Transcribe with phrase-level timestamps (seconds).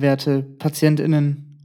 [0.00, 1.58] werte PatientInnen,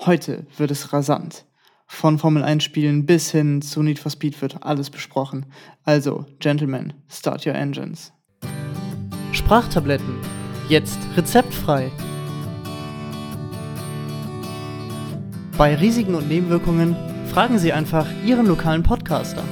[0.00, 1.44] heute wird es rasant.
[1.86, 5.46] Von Formel 1 Spielen bis hin zu Need for Speed wird alles besprochen.
[5.84, 8.12] Also, Gentlemen, start your engines.
[9.32, 10.14] Sprachtabletten.
[10.68, 11.90] Jetzt rezeptfrei.
[15.56, 16.94] Bei Risiken und Nebenwirkungen
[17.32, 19.42] fragen Sie einfach Ihren lokalen Podcaster.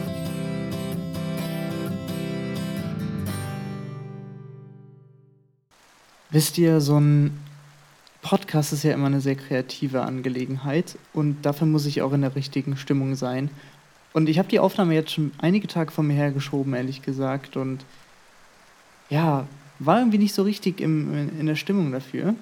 [6.30, 7.45] Wisst ihr, so ein
[8.28, 12.34] Podcast ist ja immer eine sehr kreative Angelegenheit und dafür muss ich auch in der
[12.34, 13.50] richtigen Stimmung sein.
[14.14, 17.56] Und ich habe die Aufnahme jetzt schon einige Tage von mir hergeschoben, ehrlich gesagt.
[17.56, 17.84] Und
[19.10, 19.46] ja,
[19.78, 22.34] war irgendwie nicht so richtig im, in der Stimmung dafür.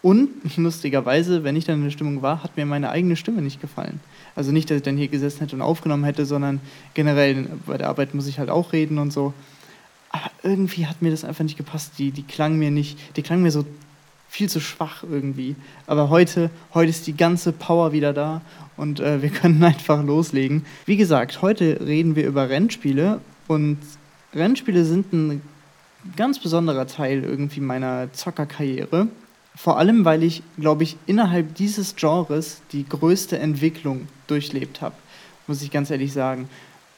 [0.00, 3.60] Und lustigerweise, wenn ich dann in der Stimmung war, hat mir meine eigene Stimme nicht
[3.60, 4.00] gefallen.
[4.34, 6.62] Also nicht, dass ich dann hier gesessen hätte und aufgenommen hätte, sondern
[6.94, 9.34] generell bei der Arbeit muss ich halt auch reden und so.
[10.08, 11.98] Aber irgendwie hat mir das einfach nicht gepasst.
[11.98, 13.66] Die, die klang mir nicht, die klang mir so
[14.28, 15.56] viel zu schwach irgendwie.
[15.86, 18.42] Aber heute, heute ist die ganze Power wieder da
[18.76, 20.64] und äh, wir können einfach loslegen.
[20.86, 23.78] Wie gesagt, heute reden wir über Rennspiele und
[24.34, 25.42] Rennspiele sind ein
[26.16, 29.08] ganz besonderer Teil irgendwie meiner Zockerkarriere.
[29.56, 34.94] Vor allem, weil ich, glaube ich, innerhalb dieses Genres die größte Entwicklung durchlebt habe,
[35.48, 36.48] muss ich ganz ehrlich sagen.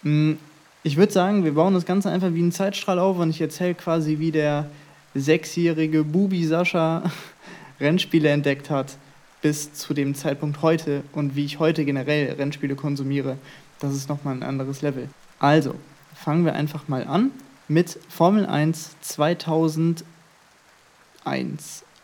[0.03, 0.39] Hm,
[0.83, 3.75] ich würde sagen, wir bauen das Ganze einfach wie einen Zeitstrahl auf und ich erzähle
[3.75, 4.71] quasi, wie der
[5.15, 7.03] sechsjährige Bubi Sascha
[7.81, 8.97] Rennspiele entdeckt hat,
[9.43, 13.39] bis zu dem Zeitpunkt heute und wie ich heute generell Rennspiele konsumiere.
[13.81, 15.09] Das ist nochmal ein anderes Level.
[15.39, 15.75] Also,
[16.15, 17.31] fangen wir einfach mal an
[17.69, 20.05] mit Formel 1 2001.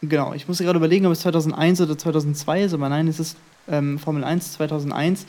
[0.02, 3.36] Genau, ich musste gerade überlegen, ob es 2001 oder 2002 ist, aber nein, es ist
[3.68, 5.26] ähm, Formel 1 2001.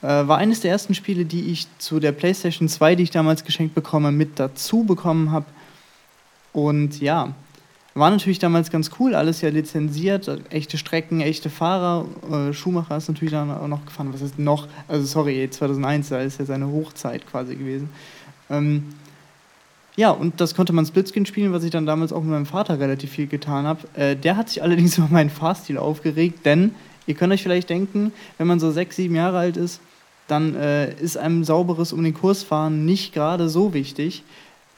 [0.00, 3.44] Äh, war eines der ersten Spiele, die ich zu der PlayStation 2, die ich damals
[3.44, 5.46] geschenkt bekomme, mit dazu bekommen habe.
[6.52, 7.34] Und ja,
[7.94, 12.06] war natürlich damals ganz cool, alles ja lizenziert, echte Strecken, echte Fahrer.
[12.30, 14.12] Äh, Schumacher ist natürlich dann auch noch gefahren.
[14.12, 14.68] Was ist noch?
[14.86, 17.90] Also, sorry, 2001, da ist ja seine Hochzeit quasi gewesen.
[18.50, 18.94] Ähm,
[19.96, 22.78] ja, und das konnte man Splitscreen spielen, was ich dann damals auch mit meinem Vater
[22.78, 23.80] relativ viel getan habe.
[23.94, 26.76] Äh, der hat sich allerdings über meinen Fahrstil aufgeregt, denn
[27.08, 29.80] ihr könnt euch vielleicht denken, wenn man so sechs, sieben Jahre alt ist,
[30.28, 34.22] dann äh, ist einem sauberes um den Kurs fahren nicht gerade so wichtig.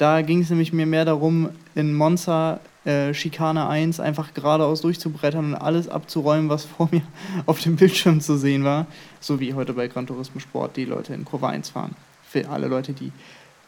[0.00, 5.52] Da ging es nämlich mir mehr darum, in Monza äh, Schikane 1 einfach geradeaus durchzubrettern
[5.52, 7.02] und alles abzuräumen, was vor mir
[7.46, 8.86] auf dem Bildschirm zu sehen war.
[9.20, 11.94] So wie heute bei Gran Turismo Sport die Leute in Kurve 1 fahren.
[12.26, 13.12] Für alle Leute, die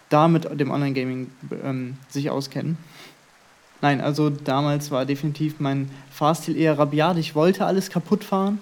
[0.09, 1.31] da mit dem Online-Gaming
[1.63, 2.79] ähm, sich auskennen.
[3.83, 7.19] Nein, also damals war definitiv mein Fahrstil eher rabiat.
[7.19, 8.59] Ich wollte alles kaputt fahren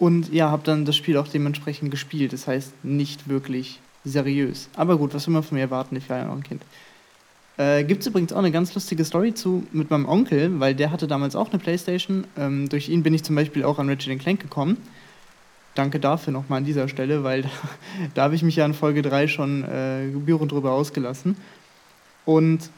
[0.00, 2.32] und ja, habe dann das Spiel auch dementsprechend gespielt.
[2.32, 4.68] Das heißt, nicht wirklich seriös.
[4.74, 5.94] Aber gut, was will man von mir erwarten?
[5.94, 6.62] Ich war ja noch ein Kind.
[7.58, 10.90] Äh, Gibt es übrigens auch eine ganz lustige Story zu mit meinem Onkel, weil der
[10.90, 12.26] hatte damals auch eine Playstation.
[12.36, 14.76] Ähm, durch ihn bin ich zum Beispiel auch an Ratchet Clank gekommen.
[15.74, 17.50] Danke dafür nochmal an dieser Stelle, weil da,
[18.14, 21.36] da habe ich mich ja in Folge 3 schon äh, gebührend drüber ausgelassen.
[22.26, 22.70] Und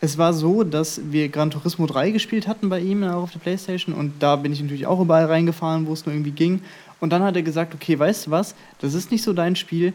[0.00, 3.40] es war so, dass wir Gran Turismo 3 gespielt hatten bei ihm auch auf der
[3.40, 6.62] Playstation und da bin ich natürlich auch überall reingefahren, wo es nur irgendwie ging.
[7.00, 9.92] Und dann hat er gesagt, okay, weißt du was, das ist nicht so dein Spiel,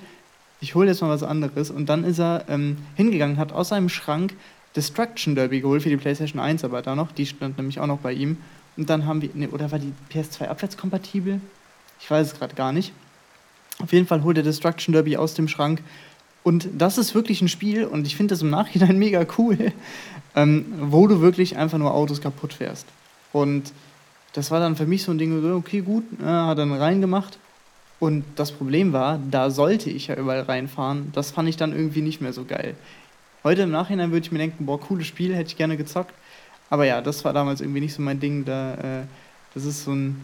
[0.63, 1.69] ich hole jetzt mal was anderes.
[1.69, 4.34] Und dann ist er ähm, hingegangen, hat aus seinem Schrank
[4.75, 8.00] Destruction Derby geholt für die PlayStation 1, aber da noch, die stand nämlich auch noch
[8.00, 8.38] bei ihm.
[8.78, 11.41] Und dann haben wir, ne, oder war die PS2 abwärtskompatibel?
[12.00, 12.94] Ich weiß es gerade gar nicht.
[13.79, 15.81] Auf jeden Fall holt er Destruction Derby aus dem Schrank.
[16.44, 19.74] Und das ist wirklich ein Spiel, und ich finde das im Nachhinein mega cool,
[20.35, 22.88] ähm, wo du wirklich einfach nur Autos kaputt fährst.
[23.34, 23.74] Und
[24.31, 27.38] das war dann für mich so ein Ding, okay, gut, äh, hat dann reingemacht.
[28.03, 31.13] Und das Problem war, da sollte ich ja überall reinfahren.
[31.13, 32.75] Das fand ich dann irgendwie nicht mehr so geil.
[33.45, 36.13] Heute im Nachhinein würde ich mir denken, boah, cooles Spiel, hätte ich gerne gezockt.
[36.69, 38.43] Aber ja, das war damals irgendwie nicht so mein Ding.
[38.43, 39.03] Da, äh,
[39.53, 40.19] das ist so ein,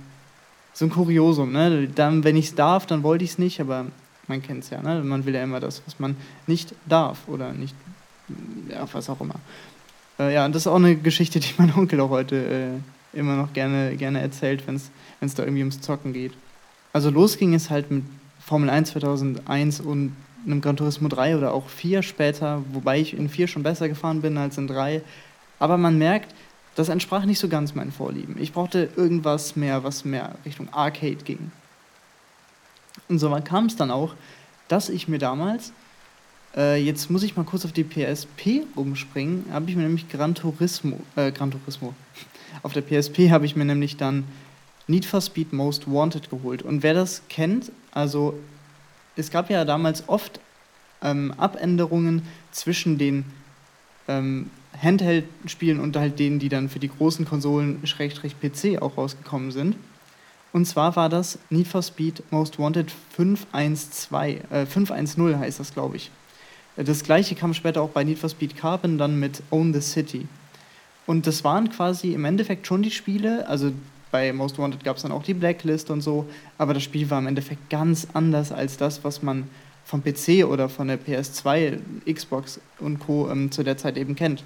[0.73, 1.53] so ein Kuriosum.
[1.53, 1.88] Ne?
[1.88, 3.85] Dann, wenn ich es darf, dann wollte ich es nicht, aber
[4.28, 4.81] man kennt es ja.
[4.81, 5.01] Ne?
[5.01, 6.17] Man will ja immer das, was man
[6.47, 7.75] nicht darf oder nicht,
[8.67, 9.35] ja, was auch immer.
[10.19, 12.81] Äh, ja, und das ist auch eine Geschichte, die mein Onkel auch heute
[13.16, 16.34] äh, immer noch gerne, gerne erzählt, wenn es da irgendwie ums Zocken geht.
[16.99, 18.03] Also los ging es halt mit
[18.41, 20.13] Formel 1 2001 und
[20.46, 24.22] einem Gran Turismo 3 oder auch 4 später, wobei ich in 4 schon besser gefahren
[24.22, 25.01] bin als in 3.
[25.59, 26.35] Aber man merkt,
[26.75, 28.35] das entsprach nicht so ganz meinen Vorlieben.
[28.37, 31.53] Ich brauchte irgendwas mehr, was mehr Richtung Arcade ging.
[33.07, 34.13] Und so kam es dann auch,
[34.67, 35.72] dass ich mir damals,
[36.53, 40.35] äh, jetzt muss ich mal kurz auf die PSP umspringen, habe ich mir nämlich Gran
[40.35, 41.93] Turismo, äh, Gran Turismo,
[42.61, 44.25] auf der PSP habe ich mir nämlich dann
[44.90, 46.64] Need for Speed Most Wanted geholt.
[46.64, 48.38] Und wer das kennt, also
[49.16, 50.40] es gab ja damals oft
[51.02, 53.24] ähm, Abänderungen zwischen den
[54.08, 54.50] ähm,
[54.82, 59.76] Handheld-Spielen und halt denen, die dann für die großen Konsolen Schrägstrich PC auch rausgekommen sind.
[60.52, 65.97] Und zwar war das Need for Speed Most Wanted 512, äh, 510 heißt das, glaube
[65.97, 66.09] ich.
[66.76, 70.28] Das gleiche kam später auch bei Need for Speed Carbon dann mit Own the City.
[71.06, 73.72] Und das waren quasi im Endeffekt schon die Spiele, also
[74.11, 76.28] bei Most Wanted gab es dann auch die Blacklist und so,
[76.58, 79.47] aber das Spiel war im Endeffekt ganz anders als das, was man
[79.85, 81.79] vom PC oder von der PS2,
[82.11, 83.29] Xbox und Co.
[83.29, 84.44] Ähm, zu der Zeit eben kennt.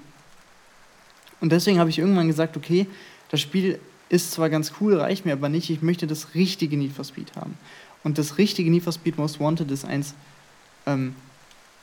[1.40, 2.86] Und deswegen habe ich irgendwann gesagt, okay,
[3.30, 3.78] das Spiel
[4.08, 7.36] ist zwar ganz cool, reicht mir aber nicht, ich möchte das richtige Need for Speed
[7.36, 7.58] haben.
[8.02, 10.14] Und das richtige Need for Speed Most Wanted ist eins
[10.86, 11.14] ähm,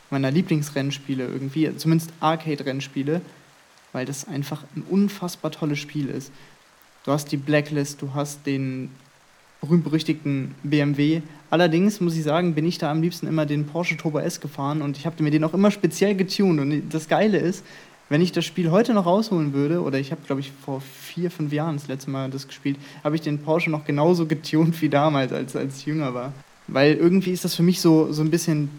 [0.10, 3.22] meiner Lieblingsrennspiele irgendwie, zumindest Arcade-Rennspiele,
[3.92, 6.32] weil das einfach ein unfassbar tolles Spiel ist.
[7.04, 8.90] Du hast die Blacklist, du hast den
[9.62, 11.22] berühmt-berüchtigten BMW.
[11.50, 14.82] Allerdings muss ich sagen, bin ich da am liebsten immer den Porsche Turbo S gefahren
[14.82, 16.60] und ich habe mir den auch immer speziell getuned.
[16.60, 17.66] Und das Geile ist,
[18.10, 21.32] wenn ich das Spiel heute noch rausholen würde, oder ich habe, glaube ich, vor vier,
[21.32, 24.90] fünf Jahren das letzte Mal das gespielt, habe ich den Porsche noch genauso getuned wie
[24.90, 26.34] damals, als, ich jünger war.
[26.68, 28.70] Weil irgendwie ist das für mich so, so ein bisschen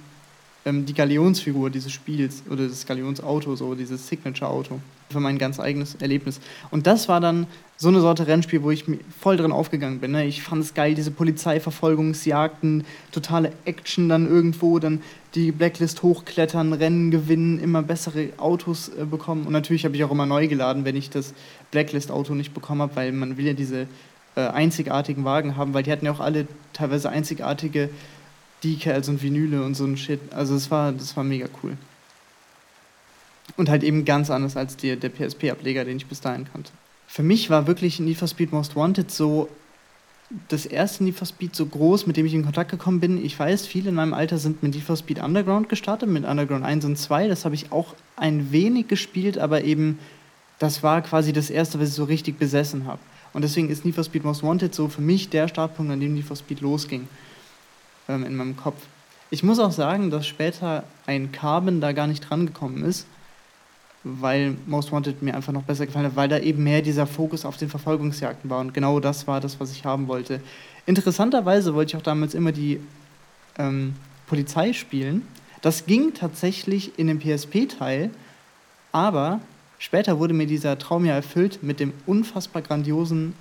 [0.64, 4.80] ähm, die Galionsfigur dieses Spiels oder das Galionsauto, so dieses Signature-Auto.
[5.10, 6.40] Für mein ganz eigenes Erlebnis.
[6.70, 8.86] Und das war dann so eine Sorte Rennspiel, wo ich
[9.20, 10.12] voll drin aufgegangen bin.
[10.12, 10.24] Ne?
[10.24, 15.02] Ich fand es geil, diese Polizeiverfolgungsjagden, totale Action dann irgendwo, dann
[15.34, 19.46] die Blacklist hochklettern, Rennen gewinnen, immer bessere Autos äh, bekommen.
[19.46, 21.34] Und natürlich habe ich auch immer neu geladen, wenn ich das
[21.72, 23.86] Blacklist-Auto nicht bekommen habe, weil man will ja diese
[24.34, 27.90] äh, einzigartigen Wagen haben, weil die hatten ja auch alle teilweise einzigartige
[28.62, 30.20] Decals und Vinyle und so ein Shit.
[30.32, 31.76] Also das war, das war mega cool.
[33.56, 36.72] Und halt eben ganz anders als die, der PSP-Ableger, den ich bis dahin kannte.
[37.06, 39.48] Für mich war wirklich Need for Speed Most Wanted so
[40.48, 43.22] das erste Need for Speed so groß, mit dem ich in Kontakt gekommen bin.
[43.22, 46.64] Ich weiß, viele in meinem Alter sind mit Need for Speed Underground gestartet, mit Underground
[46.64, 47.28] 1 und 2.
[47.28, 49.98] Das habe ich auch ein wenig gespielt, aber eben
[50.58, 53.00] das war quasi das erste, was ich so richtig besessen habe.
[53.32, 56.14] Und deswegen ist Need for Speed Most Wanted so für mich der Startpunkt, an dem
[56.14, 57.08] Need for Speed losging
[58.08, 58.82] ähm, in meinem Kopf.
[59.30, 63.06] Ich muss auch sagen, dass später ein Carbon da gar nicht drangekommen ist,
[64.04, 67.44] weil Most Wanted mir einfach noch besser gefallen hat, weil da eben mehr dieser Fokus
[67.44, 70.40] auf den Verfolgungsjagden war und genau das war das, was ich haben wollte.
[70.86, 72.80] Interessanterweise wollte ich auch damals immer die
[73.58, 73.94] ähm,
[74.26, 75.26] Polizei spielen.
[75.60, 78.10] Das ging tatsächlich in dem PSP-Teil,
[78.90, 79.40] aber
[79.78, 83.34] später wurde mir dieser Traum ja erfüllt mit dem unfassbar grandiosen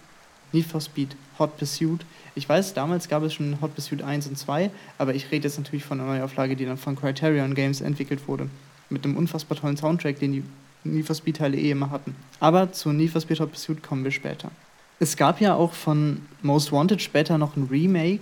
[0.51, 4.37] Need for Speed Hot Pursuit, ich weiß, damals gab es schon Hot Pursuit 1 und
[4.37, 8.27] 2, aber ich rede jetzt natürlich von einer Neuauflage, die dann von Criterion Games entwickelt
[8.27, 8.49] wurde.
[8.89, 10.43] Mit einem unfassbar tollen Soundtrack, den die
[10.83, 12.15] Need for Speed-Teile eh immer hatten.
[12.39, 14.49] Aber zu Need for Speed Hot Pursuit kommen wir später.
[14.99, 18.21] Es gab ja auch von Most Wanted später noch ein Remake.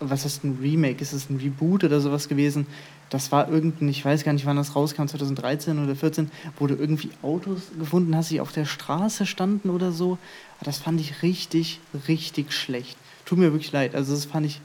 [0.00, 1.00] Was ist ein Remake?
[1.02, 2.66] Ist es ein Reboot oder sowas gewesen?
[3.10, 6.74] Das war irgendein, ich weiß gar nicht, wann das rauskam, 2013 oder 2014, wo du
[6.74, 10.18] irgendwie Autos gefunden hast, die auf der Straße standen oder so.
[10.62, 12.96] Das fand ich richtig, richtig schlecht.
[13.24, 13.94] Tut mir wirklich leid.
[13.94, 14.60] Also das fand ich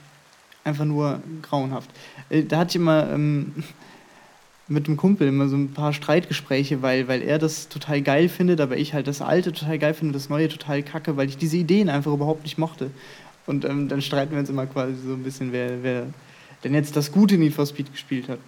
[0.64, 1.90] einfach nur grauenhaft.
[2.30, 3.54] Äh, da hatte ich immer ähm,
[4.68, 8.62] mit dem Kumpel immer so ein paar Streitgespräche, weil, weil er das total geil findet,
[8.62, 11.58] aber ich halt das Alte total geil finde, das Neue total kacke, weil ich diese
[11.58, 12.90] Ideen einfach überhaupt nicht mochte.
[13.46, 16.08] Und ähm, dann streiten wir uns immer quasi so ein bisschen, wer, wer
[16.64, 18.40] denn jetzt das gute Need for Speed gespielt hat.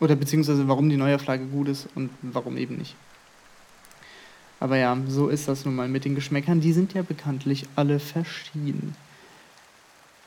[0.00, 2.94] Oder beziehungsweise warum die Neuauflage gut ist und warum eben nicht.
[4.58, 6.60] Aber ja, so ist das nun mal mit den Geschmäckern.
[6.60, 8.94] Die sind ja bekanntlich alle verschieden.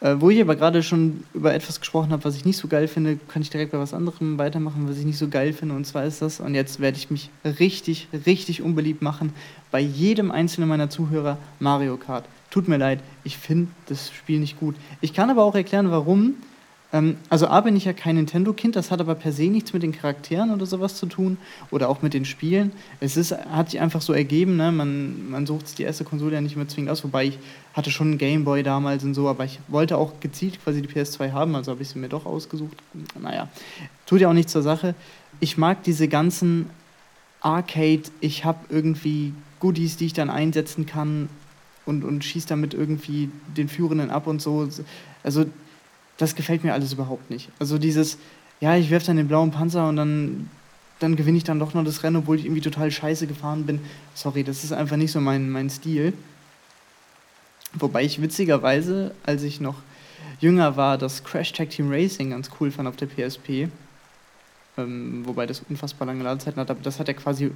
[0.03, 2.89] Äh, wo ich aber gerade schon über etwas gesprochen habe, was ich nicht so geil
[2.89, 5.75] finde, kann ich direkt bei was anderem weitermachen, was ich nicht so geil finde.
[5.75, 9.33] Und zwar ist das, und jetzt werde ich mich richtig, richtig unbeliebt machen,
[9.71, 12.25] bei jedem einzelnen meiner Zuhörer Mario Kart.
[12.49, 14.75] Tut mir leid, ich finde das Spiel nicht gut.
[14.99, 16.35] Ich kann aber auch erklären, warum.
[16.93, 19.83] Ähm, also A bin ich ja kein Nintendo-Kind, das hat aber per se nichts mit
[19.83, 21.37] den Charakteren oder sowas zu tun
[21.71, 22.71] oder auch mit den Spielen.
[22.99, 24.71] Es ist, hat sich einfach so ergeben, ne?
[24.71, 27.39] man, man sucht die erste Konsole ja nicht mehr zwingend aus, wobei ich
[27.73, 31.31] hatte schon einen Gameboy damals und so, aber ich wollte auch gezielt quasi die PS2
[31.31, 32.77] haben, also habe ich sie mir doch ausgesucht.
[33.19, 33.49] Naja,
[34.05, 34.93] tut ja auch nichts zur Sache.
[35.39, 36.69] Ich mag diese ganzen
[37.41, 41.27] Arcade, ich habe irgendwie Goodies, die ich dann einsetzen kann
[41.85, 44.69] und, und schieße damit irgendwie den Führenden ab und so.
[45.23, 45.45] Also
[46.23, 47.49] das gefällt mir alles überhaupt nicht.
[47.59, 48.17] Also dieses,
[48.61, 50.49] ja, ich werfe dann den blauen Panzer und dann,
[50.99, 53.81] dann gewinne ich dann doch noch das Rennen, obwohl ich irgendwie total scheiße gefahren bin.
[54.13, 56.13] Sorry, das ist einfach nicht so mein, mein Stil.
[57.73, 59.75] Wobei ich witzigerweise, als ich noch
[60.39, 63.69] jünger war, das Crash Tag Team Racing ganz cool fand auf der PSP.
[64.77, 67.51] Ähm, wobei das unfassbar lange Ladezeiten hat, aber das hat ja quasi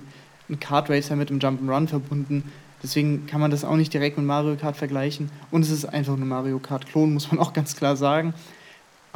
[0.50, 2.44] ein Kart Racer mit dem Jump'n'Run verbunden.
[2.84, 5.32] Deswegen kann man das auch nicht direkt mit Mario Kart vergleichen.
[5.52, 8.34] Und es ist einfach nur Mario Kart-Klon, muss man auch ganz klar sagen.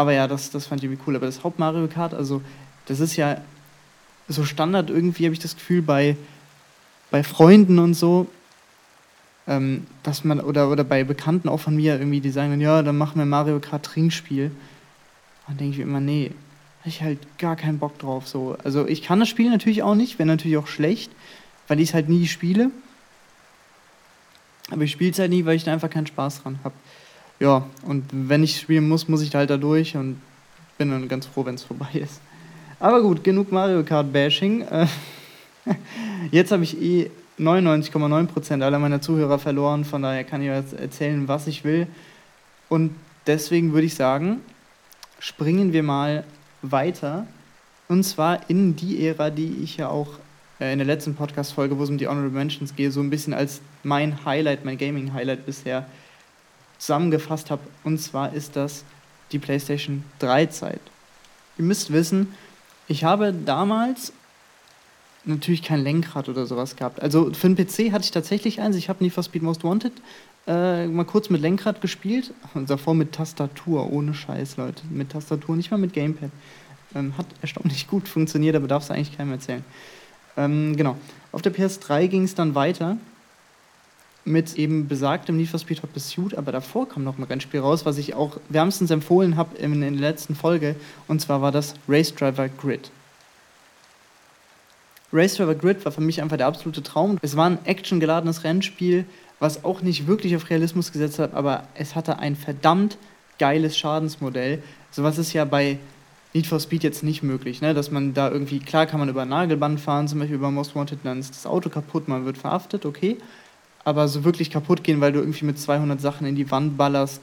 [0.02, 1.16] Aber ja, das, das fand ich irgendwie cool.
[1.16, 2.42] Aber das Haupt-Mario Kart, also
[2.88, 3.40] das ist ja
[4.28, 6.18] so Standard irgendwie, habe ich das Gefühl, bei,
[7.12, 8.26] bei Freunden und so,
[9.46, 12.82] ähm, dass man, oder, oder bei Bekannten auch von mir irgendwie, die sagen dann, ja,
[12.82, 14.50] dann machen wir Mario Kart Trinkspiel.
[15.46, 16.32] Dann denke ich mir immer, nee,
[16.80, 18.28] habe ich halt gar keinen Bock drauf.
[18.28, 18.58] So.
[18.64, 21.12] Also ich kann das Spiel natürlich auch nicht, wäre natürlich auch schlecht,
[21.68, 22.72] weil ich es halt nie spiele.
[24.72, 26.74] Aber ich spiele es halt nie, weil ich da einfach keinen Spaß dran habe.
[27.42, 30.22] Ja, und wenn ich spielen muss, muss ich halt da durch und
[30.78, 32.22] bin dann ganz froh, wenn es vorbei ist.
[32.80, 34.62] Aber gut, genug Mario Kart Bashing.
[34.62, 34.86] Äh,
[36.32, 41.28] jetzt habe ich eh 99,9% aller meiner Zuhörer verloren, von daher kann ich jetzt erzählen,
[41.28, 41.88] was ich will.
[42.70, 42.94] Und
[43.26, 44.42] deswegen würde ich sagen,
[45.18, 46.24] springen wir mal
[46.62, 47.26] weiter.
[47.88, 50.10] Und zwar in die Ära, die ich ja auch
[50.60, 53.34] äh, in der letzten Podcast-Folge, wo es um die Honorable Mentions geht, so ein bisschen
[53.34, 55.88] als mein Highlight, mein Gaming-Highlight bisher
[56.82, 57.62] zusammengefasst habe.
[57.84, 58.84] Und zwar ist das
[59.32, 60.82] die PlayStation 3-Zeit.
[61.58, 62.34] Ihr müsst wissen,
[62.88, 64.12] ich habe damals
[65.24, 67.00] natürlich kein Lenkrad oder sowas gehabt.
[67.02, 68.76] Also für einen PC hatte ich tatsächlich eins.
[68.76, 69.94] Ich habe Need for Speed Most Wanted
[70.48, 74.82] äh, mal kurz mit Lenkrad gespielt und davor mit Tastatur, ohne Scheiß, Leute.
[74.90, 76.32] Mit Tastatur, nicht mal mit Gamepad.
[76.96, 79.64] Ähm, hat erstaunlich gut funktioniert, aber darf es eigentlich keinem erzählen.
[80.36, 80.98] Ähm, genau.
[81.32, 82.98] Auf der PS3 ging es dann weiter
[84.26, 87.86] mit eben besagtem Need for Speed Hot Pursuit, aber davor kam noch ein Rennspiel raus,
[87.86, 90.76] was ich auch wärmstens empfohlen habe in, in der letzten Folge,
[91.08, 92.92] und zwar war das Race Driver Grid.
[95.12, 97.18] Race Driver Grid war für mich einfach der absolute Traum.
[97.22, 99.06] Es war ein actiongeladenes Rennspiel,
[99.40, 102.98] was auch nicht wirklich auf Realismus gesetzt hat, aber es hatte ein verdammt
[103.40, 104.62] geiles Schadensmodell.
[104.92, 105.80] Sowas ist ja bei
[106.34, 107.74] Need for Speed jetzt nicht möglich, ne?
[107.74, 111.00] dass man da irgendwie, klar kann man über Nagelband fahren, zum Beispiel über Most Wanted,
[111.04, 113.18] dann ist das Auto kaputt, man wird verhaftet, okay
[113.84, 117.22] aber so wirklich kaputt gehen, weil du irgendwie mit 200 Sachen in die Wand ballerst,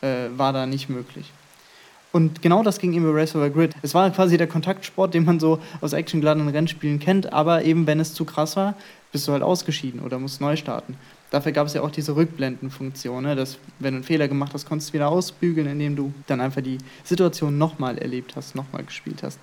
[0.00, 1.32] äh, war da nicht möglich.
[2.10, 3.74] Und genau das ging eben bei Race over Grid.
[3.82, 8.00] Es war quasi der Kontaktsport, den man so aus actiongeladenen Rennspielen kennt, aber eben wenn
[8.00, 8.74] es zu krass war,
[9.12, 10.96] bist du halt ausgeschieden oder musst neu starten.
[11.30, 13.36] Dafür gab es ja auch diese Rückblendenfunktion, ne?
[13.36, 16.62] dass wenn du einen Fehler gemacht hast, konntest du wieder ausbügeln, indem du dann einfach
[16.62, 19.38] die Situation nochmal erlebt hast, nochmal gespielt hast.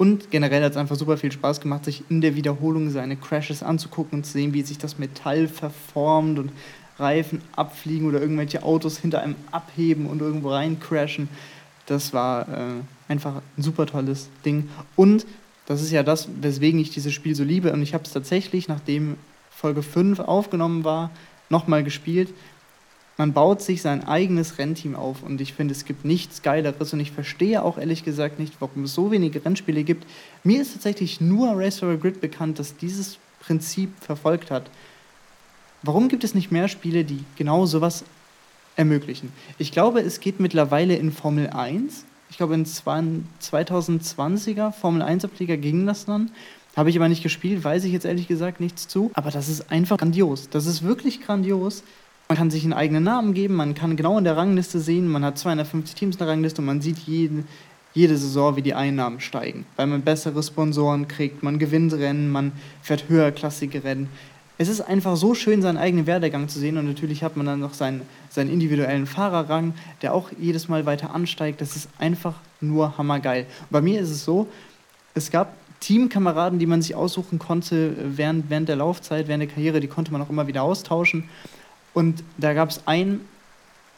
[0.00, 3.62] Und generell hat es einfach super viel Spaß gemacht, sich in der Wiederholung seine Crashes
[3.62, 6.52] anzugucken und zu sehen, wie sich das Metall verformt und
[6.98, 11.28] Reifen abfliegen oder irgendwelche Autos hinter einem abheben und irgendwo rein crashen.
[11.84, 14.70] Das war äh, einfach ein super tolles Ding.
[14.96, 15.26] Und
[15.66, 17.70] das ist ja das, weswegen ich dieses Spiel so liebe.
[17.70, 19.18] Und ich habe es tatsächlich, nachdem
[19.50, 21.10] Folge 5 aufgenommen war,
[21.50, 22.30] nochmal gespielt
[23.20, 27.00] man baut sich sein eigenes Rennteam auf und ich finde, es gibt nichts Geileres und
[27.00, 30.06] ich verstehe auch ehrlich gesagt nicht, warum es so wenige Rennspiele gibt.
[30.42, 34.70] Mir ist tatsächlich nur Race for a Grid bekannt, das dieses Prinzip verfolgt hat.
[35.82, 38.04] Warum gibt es nicht mehr Spiele, die genau sowas
[38.76, 39.30] ermöglichen?
[39.58, 42.06] Ich glaube, es geht mittlerweile in Formel 1.
[42.30, 46.30] Ich glaube, in 2020er Formel 1-Ableger ging das dann.
[46.74, 49.10] Habe ich aber nicht gespielt, weiß ich jetzt ehrlich gesagt nichts zu.
[49.12, 50.48] Aber das ist einfach grandios.
[50.48, 51.82] Das ist wirklich grandios,
[52.30, 55.24] man kann sich einen eigenen Namen geben, man kann genau in der Rangliste sehen, man
[55.24, 57.48] hat 250 Teams in der Rangliste und man sieht jeden,
[57.92, 59.66] jede Saison, wie die Einnahmen steigen.
[59.74, 64.08] Weil man bessere Sponsoren kriegt, man gewinnt Rennen, man fährt höherklassige Rennen.
[64.58, 67.58] Es ist einfach so schön, seinen eigenen Werdegang zu sehen und natürlich hat man dann
[67.58, 71.60] noch seinen, seinen individuellen Fahrerrang, der auch jedes Mal weiter ansteigt.
[71.60, 73.46] Das ist einfach nur hammergeil.
[73.62, 74.46] Und bei mir ist es so,
[75.14, 79.80] es gab Teamkameraden, die man sich aussuchen konnte während, während der Laufzeit, während der Karriere,
[79.80, 81.28] die konnte man auch immer wieder austauschen.
[81.94, 83.20] Und da gab es ein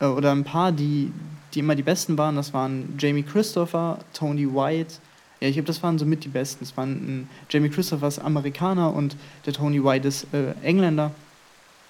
[0.00, 1.12] äh, oder ein paar, die,
[1.54, 2.37] die immer die besten waren.
[2.37, 4.94] Das waren Jamie Christopher, Tony White.
[5.40, 6.64] Ja, ich glaube, das waren somit die besten.
[6.64, 11.12] Es waren Jamie Christopher ist Amerikaner und der Tony White ist äh, Engländer.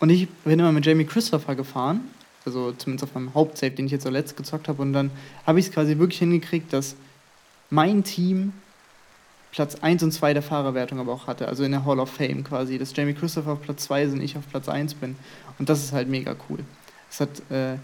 [0.01, 2.01] Und ich bin immer mit Jamie Christopher gefahren,
[2.45, 4.83] also zumindest auf meinem Hauptsave, den ich jetzt zuletzt gezockt habe.
[4.83, 5.11] Und dann
[5.47, 6.97] habe ich es quasi wirklich hingekriegt, dass
[7.71, 8.53] mein Team
[9.53, 12.43] Platz 1 und 2 der Fahrerwertung aber auch hatte, also in der Hall of Fame
[12.43, 15.15] quasi, dass Jamie Christopher auf Platz 2 ist und ich auf Platz 1 bin.
[15.59, 16.61] Und das ist halt mega cool.
[17.11, 17.77] Das hat, äh,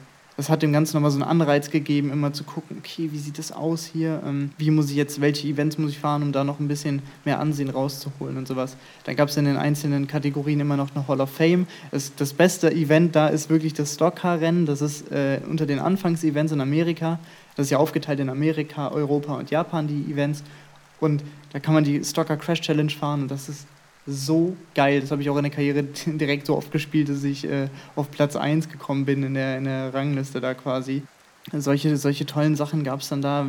[0.48, 3.52] hat dem Ganzen nochmal so einen Anreiz gegeben, immer zu gucken, okay, wie sieht das
[3.52, 4.22] aus hier?
[4.25, 7.02] Ähm, wie muss ich jetzt, welche Events muss ich fahren, um da noch ein bisschen
[7.26, 8.78] mehr Ansehen rauszuholen und sowas.
[9.04, 11.66] Dann gab es in den einzelnen Kategorien immer noch eine Hall of Fame.
[11.90, 14.64] Das, das beste Event da ist wirklich das Stockcar-Rennen.
[14.64, 17.18] Das ist äh, unter den Anfangsevents in Amerika.
[17.56, 20.44] Das ist ja aufgeteilt in Amerika, Europa und Japan, die Events.
[21.00, 23.66] Und da kann man die Stocker Crash Challenge fahren und das ist
[24.06, 25.00] so geil.
[25.00, 28.10] Das habe ich auch in der Karriere direkt so oft gespielt, dass ich äh, auf
[28.10, 31.02] Platz 1 gekommen bin in der, in der Rangliste da quasi.
[31.52, 33.46] Solche, solche tollen Sachen gab es dann da.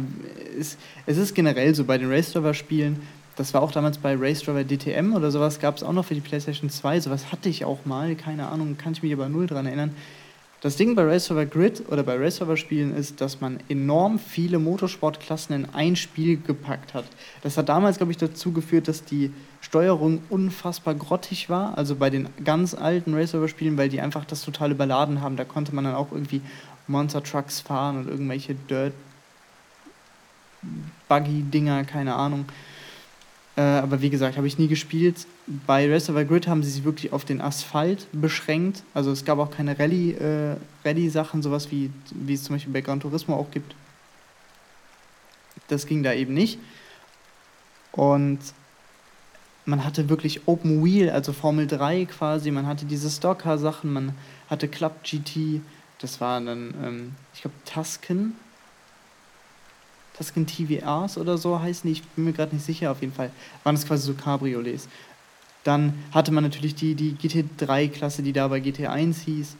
[0.58, 3.02] Es, es ist generell so bei den Race Spielen,
[3.40, 6.14] das war auch damals bei Race Driver DTM oder sowas, gab es auch noch für
[6.14, 7.00] die PlayStation 2.
[7.00, 9.96] Sowas hatte ich auch mal, keine Ahnung, kann ich mich aber null dran erinnern.
[10.62, 14.20] Das Ding bei Race Over Grid oder bei Race Over Spielen ist, dass man enorm
[14.20, 17.06] viele Motorsportklassen in ein Spiel gepackt hat.
[17.42, 21.78] Das hat damals, glaube ich, dazu geführt, dass die Steuerung unfassbar grottig war.
[21.78, 25.38] Also bei den ganz alten Race Over Spielen, weil die einfach das total überladen haben.
[25.38, 26.42] Da konnte man dann auch irgendwie
[26.88, 28.94] Monster Trucks fahren und irgendwelche Dirt
[31.08, 32.46] Buggy Dinger, keine Ahnung.
[33.60, 35.28] Äh, aber wie gesagt, habe ich nie gespielt.
[35.68, 38.84] Bei Rest of the Grid haben sie sich wirklich auf den Asphalt beschränkt.
[38.94, 42.80] Also es gab auch keine Rallye, äh, Rallye-Sachen, sowas wie, wie es zum Beispiel bei
[42.80, 43.76] Gran Turismo auch gibt.
[45.68, 46.58] Das ging da eben nicht.
[47.92, 48.40] Und
[49.66, 52.52] man hatte wirklich Open Wheel, also Formel 3 quasi.
[52.52, 54.14] Man hatte diese Stocker-Sachen, man
[54.50, 55.60] hatte Club GT.
[56.00, 58.36] Das war dann, ähm, ich glaube, Tusken
[60.20, 63.32] Tusken TVRs oder so heißen die, ich bin mir gerade nicht sicher, auf jeden Fall
[63.64, 64.90] waren das quasi so Cabriolets.
[65.64, 69.56] Dann hatte man natürlich die, die GT3-Klasse, die da bei GT1 hieß,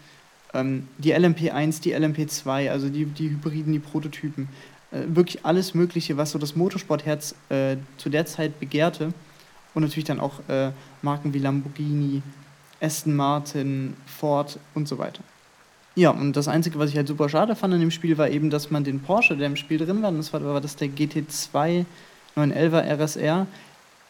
[0.54, 4.50] ähm, die LMP1, die LMP2, also die, die Hybriden, die Prototypen.
[4.92, 9.14] Äh, wirklich alles Mögliche, was so das Motorsportherz äh, zu der Zeit begehrte.
[9.74, 12.22] Und natürlich dann auch äh, Marken wie Lamborghini,
[12.82, 15.24] Aston Martin, Ford und so weiter.
[16.00, 18.50] Ja, und das Einzige, was ich halt super schade fand in dem Spiel, war eben,
[18.50, 20.88] dass man den Porsche, der im Spiel drin war, und das war, war das der
[20.88, 21.84] GT2
[22.38, 23.48] 911er RSR,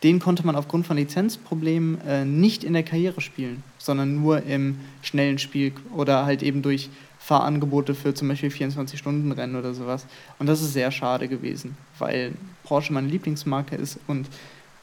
[0.04, 4.78] den konnte man aufgrund von Lizenzproblemen äh, nicht in der Karriere spielen, sondern nur im
[5.02, 10.06] schnellen Spiel oder halt eben durch Fahrangebote für zum Beispiel 24-Stunden-Rennen oder sowas.
[10.38, 12.34] Und das ist sehr schade gewesen, weil
[12.66, 14.28] Porsche meine Lieblingsmarke ist und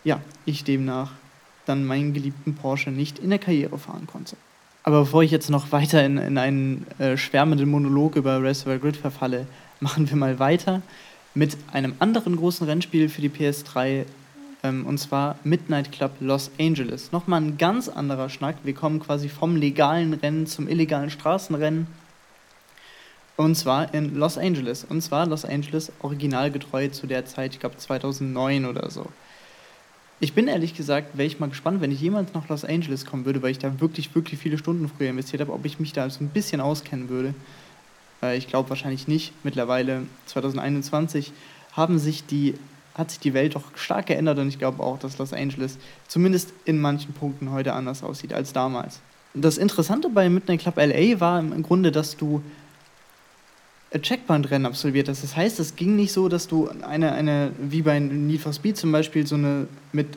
[0.02, 1.12] ja, ich demnach
[1.66, 4.36] dann meinen geliebten Porsche nicht in der Karriere fahren konnte.
[4.86, 8.96] Aber bevor ich jetzt noch weiter in, in einen äh, schwärmenden Monolog über Raspberry Grid
[8.96, 9.48] verfalle,
[9.80, 10.80] machen wir mal weiter
[11.34, 14.04] mit einem anderen großen Rennspiel für die PS3,
[14.62, 17.10] ähm, und zwar Midnight Club Los Angeles.
[17.10, 18.58] Nochmal ein ganz anderer Schnack.
[18.62, 21.88] Wir kommen quasi vom legalen Rennen zum illegalen Straßenrennen.
[23.36, 24.84] Und zwar in Los Angeles.
[24.88, 29.06] Und zwar Los Angeles originalgetreu zu der Zeit, ich glaube 2009 oder so.
[30.18, 33.26] Ich bin ehrlich gesagt, wäre ich mal gespannt, wenn ich jemals nach Los Angeles kommen
[33.26, 36.08] würde, weil ich da wirklich, wirklich viele Stunden früher investiert habe, ob ich mich da
[36.08, 37.34] so ein bisschen auskennen würde.
[38.22, 39.32] Äh, ich glaube wahrscheinlich nicht.
[39.44, 41.32] Mittlerweile, 2021,
[41.72, 42.54] haben sich die,
[42.94, 45.76] hat sich die Welt doch stark geändert und ich glaube auch, dass Los Angeles
[46.08, 49.00] zumindest in manchen Punkten heute anders aussieht als damals.
[49.34, 52.42] Das Interessante bei Midnight Club LA war im Grunde, dass du
[54.02, 55.22] Checkpoint-Rennen absolviert hast.
[55.22, 58.76] Das heißt, es ging nicht so, dass du eine, eine, wie bei Need for Speed
[58.76, 60.08] zum Beispiel, so eine mit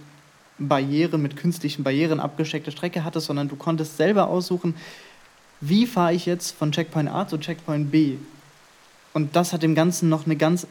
[0.60, 4.76] Barrieren, mit künstlichen Barrieren abgesteckte Strecke hattest, sondern du konntest selber aussuchen,
[5.62, 8.16] wie fahre ich jetzt von Checkpoint A zu Checkpoint B.
[9.14, 10.68] Und das hat dem Ganzen noch eine ganz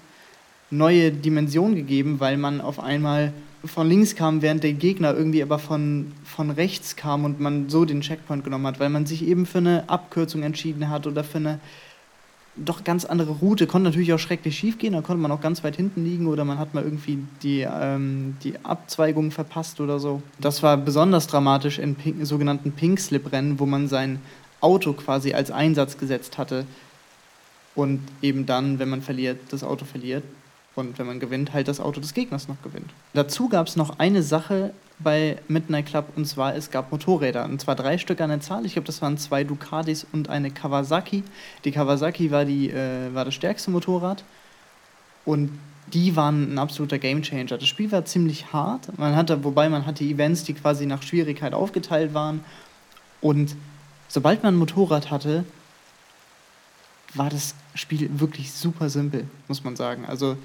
[0.70, 3.32] neue Dimension gegeben, weil man auf einmal
[3.64, 7.84] von links kam, während der Gegner irgendwie aber von, von rechts kam und man so
[7.84, 11.38] den Checkpoint genommen hat, weil man sich eben für eine Abkürzung entschieden hat oder für
[11.38, 11.58] eine
[12.64, 13.66] doch ganz andere Route.
[13.66, 16.44] Konnte natürlich auch schrecklich schief gehen, da konnte man auch ganz weit hinten liegen oder
[16.44, 20.22] man hat mal irgendwie die, ähm, die Abzweigung verpasst oder so.
[20.40, 24.20] Das war besonders dramatisch in pink, sogenannten Pink-Slip-Rennen, wo man sein
[24.60, 26.66] Auto quasi als Einsatz gesetzt hatte
[27.74, 30.24] und eben dann, wenn man verliert, das Auto verliert
[30.74, 32.90] und wenn man gewinnt, halt das Auto des Gegners noch gewinnt.
[33.14, 37.60] Dazu gab es noch eine Sache bei Midnight Club und zwar es gab Motorräder und
[37.60, 38.66] zwar drei Stück an der Zahl.
[38.66, 41.22] Ich glaube, das waren zwei Ducatis und eine Kawasaki.
[41.64, 44.24] Die Kawasaki war, die, äh, war das stärkste Motorrad
[45.24, 45.58] und
[45.92, 47.58] die waren ein absoluter Gamechanger.
[47.58, 51.54] Das Spiel war ziemlich hart, man hatte, wobei man hatte Events, die quasi nach Schwierigkeit
[51.54, 52.44] aufgeteilt waren
[53.20, 53.54] und
[54.08, 55.44] sobald man ein Motorrad hatte,
[57.14, 60.04] war das Spiel wirklich super simpel, muss man sagen.
[60.06, 60.36] Also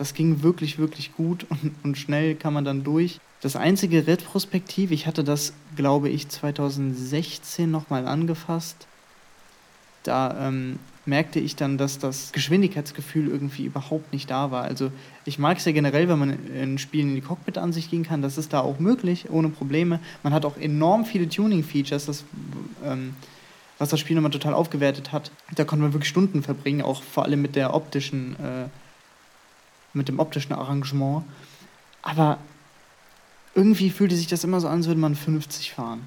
[0.00, 3.20] das ging wirklich, wirklich gut und, und schnell kam man dann durch.
[3.42, 8.86] Das einzige Retrospektiv, ich hatte das, glaube ich, 2016 nochmal angefasst.
[10.02, 14.62] Da ähm, merkte ich dann, dass das Geschwindigkeitsgefühl irgendwie überhaupt nicht da war.
[14.62, 14.90] Also
[15.26, 18.22] ich mag es ja generell, wenn man in Spielen in die Cockpit-Ansicht gehen kann.
[18.22, 20.00] Das ist da auch möglich, ohne Probleme.
[20.22, 22.24] Man hat auch enorm viele Tuning-Features,
[22.86, 23.14] ähm,
[23.76, 25.30] was das Spiel nochmal total aufgewertet hat.
[25.56, 28.68] Da konnte man wirklich Stunden verbringen, auch vor allem mit der optischen äh,
[29.92, 31.24] mit dem optischen Arrangement.
[32.02, 32.38] Aber
[33.54, 36.00] irgendwie fühlte sich das immer so an, als würde man 50 fahren.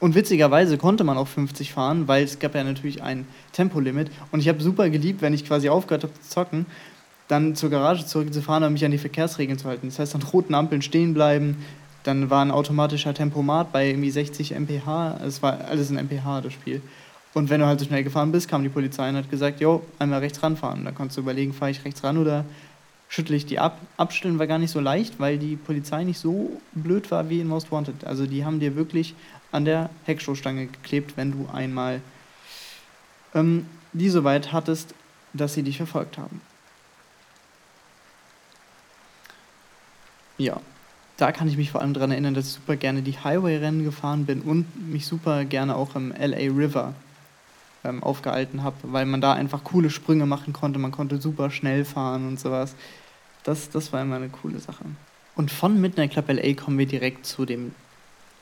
[0.00, 4.10] Und witzigerweise konnte man auch 50 fahren, weil es gab ja natürlich ein Tempolimit.
[4.32, 6.66] Und ich habe super geliebt, wenn ich quasi aufgehört habe zu zocken,
[7.28, 9.88] dann zur Garage zurückzufahren und mich an die Verkehrsregeln zu halten.
[9.88, 11.64] Das heißt, an roten Ampeln stehen bleiben.
[12.02, 15.20] Dann war ein automatischer Tempomat bei irgendwie 60 mph.
[15.24, 16.82] Es war alles in mph, das Spiel.
[17.32, 19.82] Und wenn du halt so schnell gefahren bist, kam die Polizei und hat gesagt, jo,
[19.98, 20.84] einmal rechts ranfahren.
[20.84, 22.44] Dann konntest du überlegen, fahre ich rechts ran oder
[23.12, 23.78] schüttle ich die ab.
[23.98, 27.46] Abstellen war gar nicht so leicht, weil die Polizei nicht so blöd war wie in
[27.46, 28.04] Most Wanted.
[28.04, 29.14] Also die haben dir wirklich
[29.52, 32.00] an der Heckstoßstange geklebt, wenn du einmal
[33.34, 34.94] ähm, die so weit hattest,
[35.34, 36.40] dass sie dich verfolgt haben.
[40.38, 40.58] Ja,
[41.18, 44.24] da kann ich mich vor allem daran erinnern, dass ich super gerne die Highway-Rennen gefahren
[44.24, 46.94] bin und mich super gerne auch im LA River
[47.84, 51.84] ähm, aufgehalten habe, weil man da einfach coole Sprünge machen konnte, man konnte super schnell
[51.84, 52.74] fahren und sowas.
[53.44, 54.84] Das, das war immer eine coole Sache.
[55.34, 57.74] Und von Midnight Club LA kommen wir direkt zu dem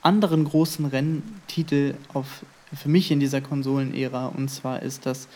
[0.03, 5.29] anderen großen Renntitel auf, für mich in dieser Konsolenära und zwar ist das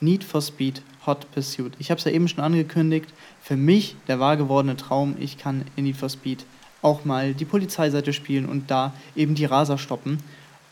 [0.00, 1.72] Need for Speed Hot Pursuit.
[1.78, 5.64] Ich habe es ja eben schon angekündigt, für mich der wahr gewordene Traum, ich kann
[5.76, 6.44] in Need for Speed
[6.82, 10.18] auch mal die Polizeiseite spielen und da eben die Raser stoppen.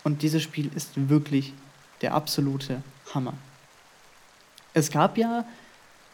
[0.03, 1.55] Und dieses Spiel ist wirklich
[2.03, 2.83] der absolute
[3.15, 3.35] Hammer.
[4.75, 5.45] Es gab ja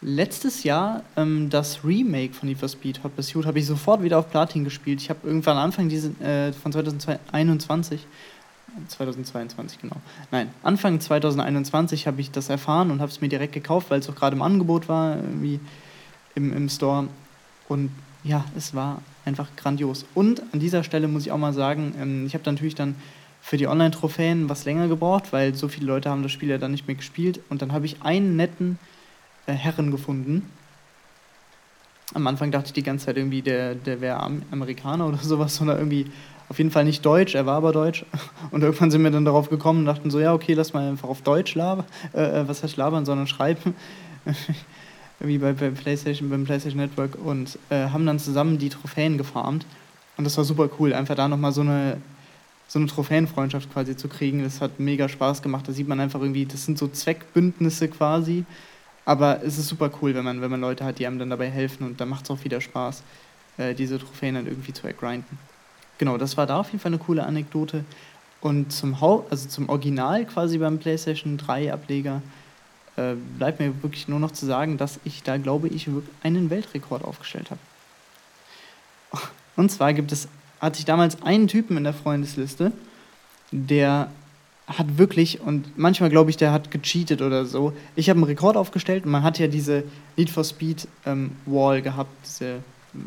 [0.02, 4.18] letztes Jahr ähm, das Remake von Need for Speed Hot Pursuit, habe ich sofort wieder
[4.18, 5.00] auf Platin gespielt.
[5.00, 8.06] Ich habe irgendwann Anfang diese, äh, von 2021
[8.88, 9.96] 2022, genau.
[10.30, 14.08] Nein, Anfang 2021 habe ich das erfahren und habe es mir direkt gekauft, weil es
[14.08, 15.60] auch gerade im Angebot war, irgendwie
[16.34, 17.08] im, im Store.
[17.68, 17.90] Und
[18.22, 20.04] ja, es war einfach grandios.
[20.14, 22.94] Und an dieser Stelle muss ich auch mal sagen, ähm, ich habe natürlich dann
[23.42, 26.72] für die Online-Trophäen was länger gebraucht, weil so viele Leute haben das Spiel ja dann
[26.72, 27.40] nicht mehr gespielt.
[27.48, 28.78] Und dann habe ich einen netten
[29.52, 30.50] Herren gefunden.
[32.14, 35.78] Am Anfang dachte ich die ganze Zeit irgendwie, der, der wäre Amerikaner oder sowas, oder
[35.78, 36.06] irgendwie
[36.48, 38.04] auf jeden Fall nicht Deutsch, er war aber Deutsch.
[38.50, 41.08] Und irgendwann sind wir dann darauf gekommen und dachten so, ja, okay, lass mal einfach
[41.08, 43.74] auf Deutsch labern, äh, äh was heißt labern, sondern schreiben.
[45.20, 49.64] wie bei, bei PlayStation, beim PlayStation Network und äh, haben dann zusammen die Trophäen gefarmt.
[50.16, 51.98] Und das war super cool, einfach da nochmal so eine
[52.70, 54.44] so eine Trophäenfreundschaft quasi zu kriegen.
[54.44, 55.66] Das hat mega Spaß gemacht.
[55.66, 58.44] Da sieht man einfach irgendwie, das sind so Zweckbündnisse quasi.
[59.04, 61.50] Aber es ist super cool, wenn man, wenn man Leute hat, die einem dann dabei
[61.50, 63.02] helfen und da macht es auch wieder Spaß,
[63.58, 65.38] äh, diese Trophäen dann irgendwie zu ergrinden.
[65.98, 67.84] Genau, das war da auf jeden Fall eine coole Anekdote.
[68.40, 72.22] Und zum, Haupt, also zum Original quasi beim PlayStation 3 Ableger
[72.96, 75.88] äh, bleibt mir wirklich nur noch zu sagen, dass ich da, glaube ich,
[76.22, 77.60] einen Weltrekord aufgestellt habe.
[79.56, 80.28] Und zwar gibt es
[80.60, 82.72] hatte ich damals einen Typen in der Freundesliste,
[83.50, 84.10] der
[84.78, 87.72] hat wirklich, und manchmal glaube ich, der hat gecheatet oder so.
[87.96, 89.85] Ich habe einen Rekord aufgestellt und man hat ja diese
[90.16, 92.61] Need for Speed ähm, Wall gehabt, diese,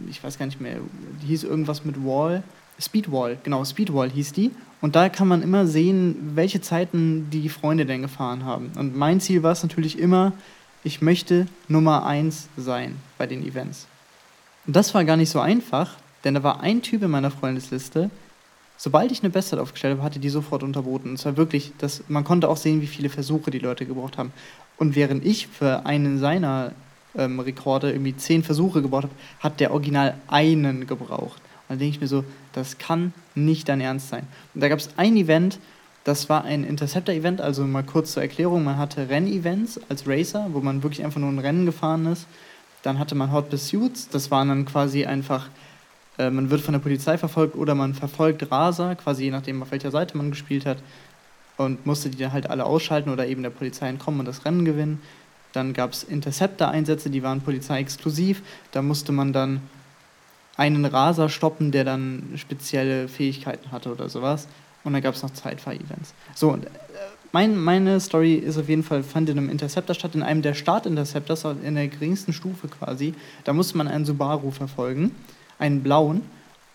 [0.10, 0.78] ich weiß gar nicht mehr,
[1.22, 2.44] die hieß irgendwas mit Wall.
[2.80, 4.52] Speedwall, genau, Speedwall hieß die.
[4.82, 8.72] Und da kann man immer sehen, welche Zeiten die Freunde denn gefahren haben.
[8.78, 10.34] Und mein Ziel war es natürlich immer,
[10.84, 13.88] ich möchte Nummer 1 sein bei den Events.
[14.66, 18.10] Und das war gar nicht so einfach, denn da war ein Typ in meiner Freundesliste,
[18.78, 21.12] sobald ich eine Bestzeit aufgestellt habe, hatte die sofort unterboten.
[21.12, 24.34] Und zwar wirklich, das, man konnte auch sehen, wie viele Versuche die Leute gebraucht haben.
[24.78, 26.74] Und während ich für einen seiner
[27.16, 31.42] ähm, Rekorde irgendwie zehn Versuche gebraucht habe, hat der Original einen gebraucht.
[31.42, 34.28] Und dann denke ich mir so, das kann nicht dein Ernst sein.
[34.54, 35.60] Und da gab es ein Event,
[36.04, 40.60] das war ein Interceptor-Event, also mal kurz zur Erklärung, man hatte Rennevents als Racer, wo
[40.60, 42.28] man wirklich einfach nur ein Rennen gefahren ist.
[42.82, 45.48] Dann hatte man Hot Pursuits, das waren dann quasi einfach
[46.18, 49.72] äh, man wird von der Polizei verfolgt oder man verfolgt Raser, quasi je nachdem, auf
[49.72, 50.78] welcher Seite man gespielt hat,
[51.58, 54.66] und musste die dann halt alle ausschalten oder eben der Polizei entkommen und das Rennen
[54.66, 55.02] gewinnen.
[55.54, 58.42] Dann gab es Interceptor-Einsätze, die waren polizeiexklusiv.
[58.72, 59.62] Da musste man dann
[60.58, 64.48] einen Raser stoppen, der dann spezielle Fähigkeiten hatte oder sowas.
[64.84, 66.16] Und dann gab es noch Zeitfahr-Events.
[66.34, 66.70] So, und äh,
[67.32, 70.56] mein, meine Story ist auf jeden Fall, fand in einem Interceptor statt, in einem der
[70.56, 73.14] Start-Interceptors, in der geringsten Stufe quasi.
[73.44, 75.12] Da musste man einen Subaru verfolgen
[75.64, 76.22] einen blauen.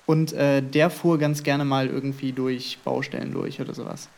[0.06, 4.08] Und äh, der fuhr ganz gerne mal irgendwie durch Baustellen durch oder sowas.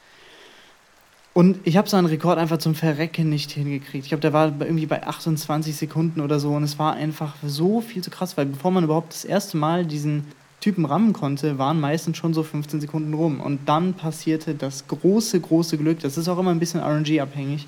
[1.33, 4.05] Und ich habe so einen Rekord einfach zum Verrecken nicht hingekriegt.
[4.05, 6.51] Ich glaube, der war irgendwie bei 28 Sekunden oder so.
[6.51, 9.85] Und es war einfach so viel zu krass, weil bevor man überhaupt das erste Mal
[9.85, 10.27] diesen
[10.61, 13.41] Typen rammen konnte, waren meistens schon so 15 Sekunden rum.
[13.41, 15.99] Und dann passierte das große, große Glück.
[16.01, 17.67] Das ist auch immer ein bisschen RNG-abhängig.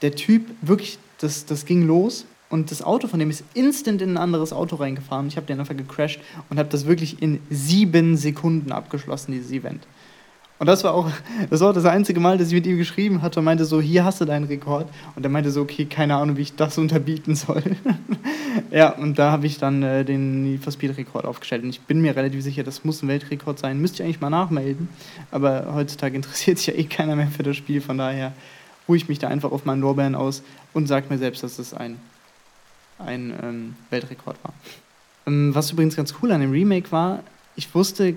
[0.00, 4.10] Der Typ, wirklich, das, das ging los und das Auto von dem ist instant in
[4.10, 5.26] ein anderes Auto reingefahren.
[5.26, 9.86] Ich habe den einfach gecrashed und habe das wirklich in sieben Sekunden abgeschlossen, dieses Event.
[10.58, 11.10] Und das war auch
[11.50, 14.04] das, war das einzige Mal, dass ich mit ihm geschrieben hatte und meinte so, hier
[14.04, 14.86] hast du deinen Rekord.
[15.16, 17.62] Und er meinte so, okay, keine Ahnung, wie ich das unterbieten soll.
[18.70, 20.60] ja, und da habe ich dann äh, den Need
[20.98, 21.64] Rekord aufgestellt.
[21.64, 23.80] Und ich bin mir relativ sicher, das muss ein Weltrekord sein.
[23.80, 24.90] Müsste ich eigentlich mal nachmelden.
[25.30, 27.80] Aber heutzutage interessiert sich ja eh keiner mehr für das Spiel.
[27.80, 28.34] Von daher
[28.86, 30.42] ruhe ich mich da einfach auf meinen Lorbeeren aus
[30.74, 31.96] und sage mir selbst, dass es ein
[33.04, 34.54] ein ähm, Weltrekord war.
[35.26, 37.22] Ähm, was übrigens ganz cool an dem Remake war,
[37.56, 38.16] ich wusste,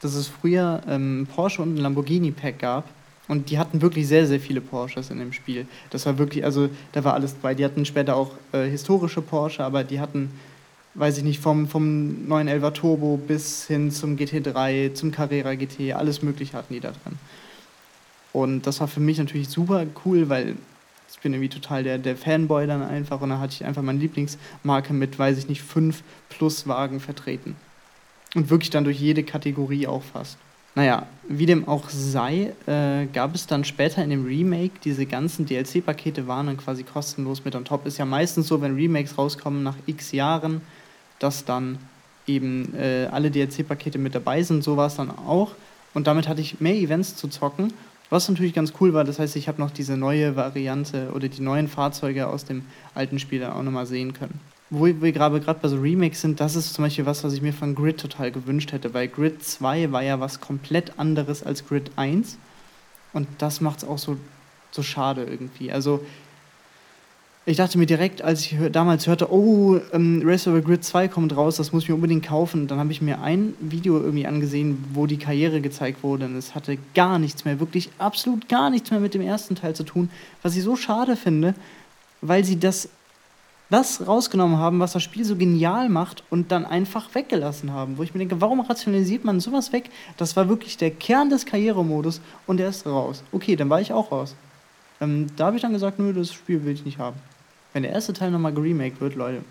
[0.00, 2.88] dass es früher ähm, Porsche und ein Lamborghini-Pack gab.
[3.28, 5.68] Und die hatten wirklich sehr, sehr viele Porsches in dem Spiel.
[5.90, 7.54] Das war wirklich, also da war alles dabei.
[7.54, 10.30] Die hatten später auch äh, historische Porsche, aber die hatten,
[10.94, 16.22] weiß ich nicht, vom, vom 911 Turbo bis hin zum GT3, zum Carrera GT, alles
[16.22, 17.18] Mögliche hatten die da drin.
[18.32, 20.56] Und das war für mich natürlich super cool, weil
[21.12, 23.98] ich bin irgendwie total der, der Fanboy dann einfach und da hatte ich einfach meine
[23.98, 27.56] Lieblingsmarke mit, weiß ich nicht, fünf plus Wagen vertreten.
[28.34, 30.38] Und wirklich dann durch jede Kategorie auch fast.
[30.76, 35.46] Naja, wie dem auch sei, äh, gab es dann später in dem Remake, diese ganzen
[35.46, 37.86] DLC-Pakete waren dann quasi kostenlos mit on top.
[37.86, 40.60] Ist ja meistens so, wenn Remakes rauskommen nach x Jahren,
[41.18, 41.78] dass dann
[42.28, 44.62] eben äh, alle DLC-Pakete mit dabei sind.
[44.62, 45.52] So war es dann auch.
[45.92, 47.72] Und damit hatte ich mehr Events zu zocken,
[48.10, 49.04] was natürlich ganz cool war.
[49.04, 53.18] Das heißt, ich habe noch diese neue Variante oder die neuen Fahrzeuge aus dem alten
[53.18, 56.84] Spiel auch nochmal sehen können wo wir gerade bei so Remakes sind, das ist zum
[56.84, 60.20] Beispiel was, was ich mir von Grid total gewünscht hätte, weil Grid 2 war ja
[60.20, 62.38] was komplett anderes als Grid 1
[63.12, 64.16] und das macht es auch so,
[64.70, 65.72] so schade irgendwie.
[65.72, 66.04] Also
[67.50, 71.36] ich dachte mir direkt, als ich damals hörte, oh, ähm, Race over Grid 2 kommt
[71.36, 74.84] raus, das muss ich mir unbedingt kaufen, dann habe ich mir ein Video irgendwie angesehen,
[74.92, 78.92] wo die Karriere gezeigt wurde und es hatte gar nichts mehr, wirklich absolut gar nichts
[78.92, 80.10] mehr mit dem ersten Teil zu tun,
[80.42, 81.54] was ich so schade finde,
[82.20, 82.88] weil sie das
[83.68, 87.98] das rausgenommen haben, was das Spiel so genial macht und dann einfach weggelassen haben.
[87.98, 89.90] Wo ich mir denke, warum rationalisiert man sowas weg?
[90.16, 93.22] Das war wirklich der Kern des Karrieremodus und der ist raus.
[93.30, 94.34] Okay, dann war ich auch raus.
[95.00, 97.16] Ähm, da habe ich dann gesagt, nö, das Spiel will ich nicht haben.
[97.72, 99.42] Wenn der erste Teil nochmal geremaked wird, Leute,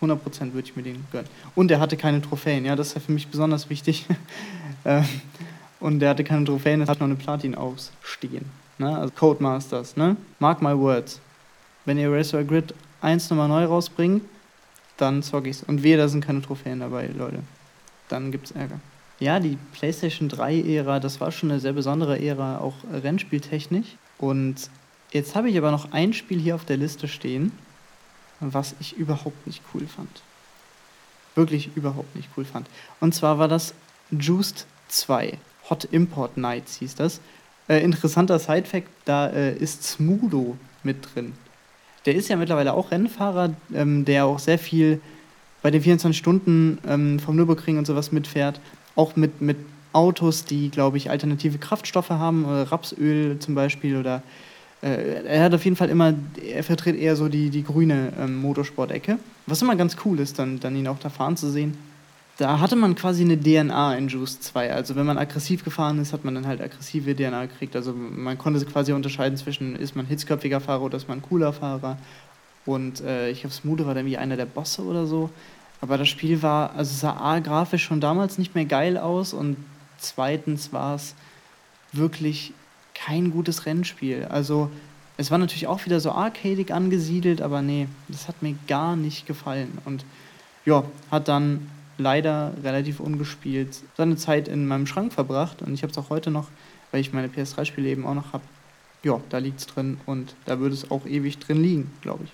[0.00, 1.28] 100% würde ich mir den gönnen.
[1.54, 4.06] Und er hatte keine Trophäen, ja, das ist ja für mich besonders wichtig.
[4.82, 5.04] Ähm,
[5.78, 8.46] und er hatte keine Trophäen, es hat noch eine Platin ausstehen.
[8.78, 8.96] Ne?
[8.96, 10.16] Also Codemasters, ne?
[10.38, 11.20] Mark my words
[11.84, 14.22] wenn ihr Racer Grid 1 nochmal neu rausbringt,
[14.96, 15.62] dann zock ich's.
[15.62, 17.40] Und wehe, da sind keine Trophäen dabei, Leute.
[18.08, 18.80] Dann gibt's Ärger.
[19.18, 23.96] Ja, die PlayStation 3-Ära, das war schon eine sehr besondere Ära, auch rennspieltechnisch.
[24.18, 24.70] Und
[25.12, 27.52] jetzt habe ich aber noch ein Spiel hier auf der Liste stehen,
[28.40, 30.22] was ich überhaupt nicht cool fand.
[31.34, 32.68] Wirklich überhaupt nicht cool fand.
[33.00, 33.74] Und zwar war das
[34.10, 35.38] Juiced 2.
[35.68, 37.20] Hot Import Nights hieß das.
[37.68, 41.34] Äh, interessanter Side-Fact: da äh, ist Smudo mit drin
[42.06, 45.00] der ist ja mittlerweile auch Rennfahrer, ähm, der auch sehr viel
[45.62, 48.60] bei den 24 Stunden ähm, vom Nürburgring und sowas mitfährt.
[48.96, 49.58] Auch mit, mit
[49.92, 53.96] Autos, die, glaube ich, alternative Kraftstoffe haben, oder Rapsöl zum Beispiel.
[53.96, 54.22] Oder
[54.82, 58.40] äh, er hat auf jeden Fall immer, er vertritt eher so die, die grüne ähm,
[58.40, 59.18] Motorsport-Ecke.
[59.46, 61.76] Was immer ganz cool ist, dann, dann ihn auch da fahren zu sehen
[62.40, 64.72] da hatte man quasi eine DNA in Juice 2.
[64.72, 67.76] Also wenn man aggressiv gefahren ist, hat man dann halt aggressive DNA gekriegt.
[67.76, 71.98] Also man konnte quasi unterscheiden zwischen, ist man hitzköpfiger Fahrer oder ist man cooler Fahrer.
[72.64, 75.28] Und äh, ich glaube, Smoother war dann wie einer der Bosse oder so.
[75.82, 79.58] Aber das Spiel war, also sah A, grafisch schon damals nicht mehr geil aus und
[79.98, 81.14] zweitens war es
[81.92, 82.54] wirklich
[83.04, 84.26] kein gutes Rennspiel.
[84.26, 84.70] Also
[85.16, 89.26] es war natürlich auch wieder so arcadig angesiedelt, aber nee, das hat mir gar nicht
[89.26, 89.78] gefallen.
[89.84, 90.04] Und
[90.64, 95.90] ja, hat dann leider relativ ungespielt seine Zeit in meinem Schrank verbracht und ich habe
[95.90, 96.48] es auch heute noch,
[96.90, 98.44] weil ich meine PS3-Spiele eben auch noch habe.
[99.02, 102.32] Ja, da liegt es drin und da würde es auch ewig drin liegen, glaube ich.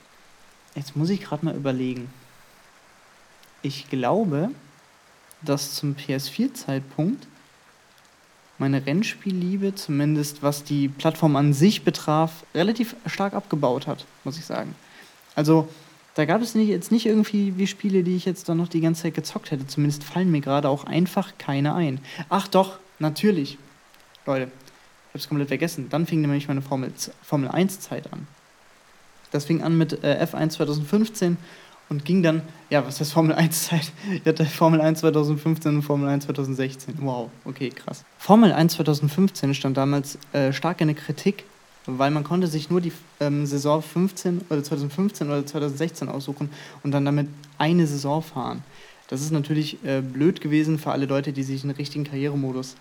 [0.75, 2.11] Jetzt muss ich gerade mal überlegen.
[3.63, 4.51] Ich glaube,
[5.43, 7.27] dass zum PS4-Zeitpunkt
[8.59, 14.45] meine Rennspielliebe, zumindest was die Plattform an sich betraf, relativ stark abgebaut hat, muss ich
[14.45, 14.75] sagen.
[15.35, 15.69] Also
[16.15, 18.81] da gab es nicht, jetzt nicht irgendwie wie Spiele, die ich jetzt dann noch die
[18.81, 19.67] ganze Zeit gezockt hätte.
[19.67, 22.01] Zumindest fallen mir gerade auch einfach keine ein.
[22.31, 23.59] Ach doch, natürlich.
[24.25, 25.89] Leute, ich habe es komplett vergessen.
[25.91, 26.91] Dann fing nämlich meine Formel,
[27.23, 28.27] Formel 1-Zeit an.
[29.31, 31.37] Das fing an mit äh, F1 2015
[31.89, 33.93] und ging dann, ja, was heißt Formel 1-Zeit?
[34.13, 36.95] Ich hatte Formel 1 2015 und Formel 1 2016.
[37.01, 38.05] Wow, okay, krass.
[38.19, 41.45] Formel 1 2015 stand damals äh, stark in der Kritik,
[41.87, 46.51] weil man konnte sich nur die ähm, Saison 15 oder 2015 oder 2016 aussuchen
[46.83, 48.65] und dann damit eine Saison fahren.
[49.09, 52.75] Das ist natürlich äh, blöd gewesen für alle Leute, die sich einen richtigen Karrieremodus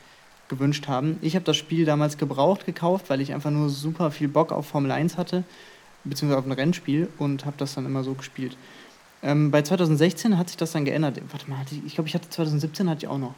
[0.47, 1.17] gewünscht haben.
[1.21, 4.67] Ich habe das Spiel damals gebraucht gekauft, weil ich einfach nur super viel Bock auf
[4.67, 5.43] Formel 1 hatte,
[6.03, 8.57] beziehungsweise auf ein Rennspiel und habe das dann immer so gespielt.
[9.25, 11.19] Ähm, bei 2016 hat sich das dann geändert.
[11.31, 13.33] Warte mal, ich, ich glaube, ich hatte 2017 hatte ich auch noch.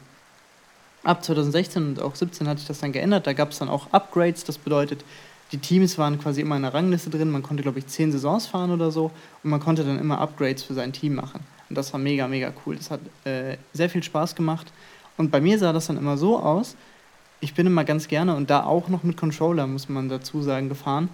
[1.02, 3.26] Ab 2016 und auch 2017 hatte ich das dann geändert.
[3.26, 4.44] Da gab es dann auch Upgrades.
[4.44, 5.02] Das bedeutet,
[5.50, 7.30] die Teams waren quasi immer in der Rangliste drin.
[7.30, 9.10] Man konnte, glaube ich, zehn Saisons fahren oder so.
[9.42, 11.40] Und man konnte dann immer Upgrades für sein Team machen.
[11.70, 12.76] Und das war mega, mega cool.
[12.76, 14.70] Das hat äh, sehr viel Spaß gemacht.
[15.16, 16.76] Und bei mir sah das dann immer so aus.
[17.40, 20.68] Ich bin immer ganz gerne und da auch noch mit Controller, muss man dazu sagen,
[20.68, 21.08] gefahren.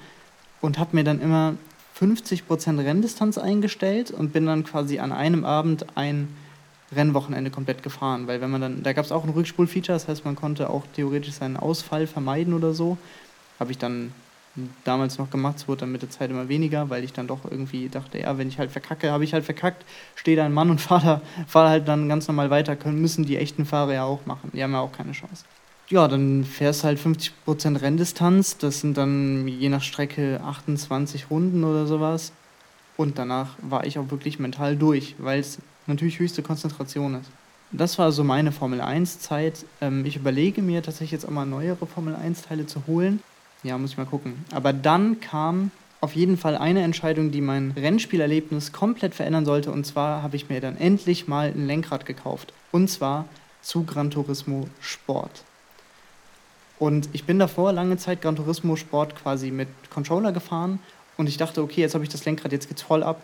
[0.61, 1.55] Und habe mir dann immer
[1.99, 6.29] 50% Renndistanz eingestellt und bin dann quasi an einem Abend ein
[6.95, 8.27] Rennwochenende komplett gefahren.
[8.27, 10.85] Weil wenn man dann, da gab es auch ein Rückspulfeature, das heißt, man konnte auch
[10.95, 12.99] theoretisch seinen Ausfall vermeiden oder so.
[13.61, 14.13] Habe ich dann
[14.85, 15.57] damals noch gemacht.
[15.57, 18.39] Es wurde dann mit der Zeit immer weniger, weil ich dann doch irgendwie dachte, ja,
[18.39, 21.69] wenn ich halt verkacke, habe ich halt verkackt, stehe da ein Mann und fahre, fahr
[21.69, 22.77] halt dann ganz normal weiter.
[22.77, 24.51] Können, müssen die echten Fahrer ja auch machen.
[24.53, 25.45] Die haben ja auch keine Chance.
[25.89, 28.57] Ja, dann fährst halt 50% Renndistanz.
[28.59, 32.33] Das sind dann je nach Strecke 28 Runden oder sowas.
[32.97, 37.31] Und danach war ich auch wirklich mental durch, weil es natürlich höchste Konzentration ist.
[37.73, 39.67] Das war so meine Formel 1-Zeit.
[39.81, 43.21] Ähm, ich überlege mir tatsächlich jetzt auch mal neuere Formel 1-Teile zu holen.
[43.63, 44.45] Ja, muss ich mal gucken.
[44.53, 45.71] Aber dann kam
[46.01, 49.73] auf jeden Fall eine Entscheidung, die mein Rennspielerlebnis komplett verändern sollte.
[49.73, 52.53] Und zwar habe ich mir dann endlich mal ein Lenkrad gekauft.
[52.71, 53.25] Und zwar
[53.61, 55.45] zu Gran Turismo Sport.
[56.85, 60.81] Und ich bin davor lange Zeit Gran Turismo Sport quasi mit Controller gefahren
[61.17, 63.23] und ich dachte, okay, jetzt habe ich das Lenkrad, jetzt geht's voll ab.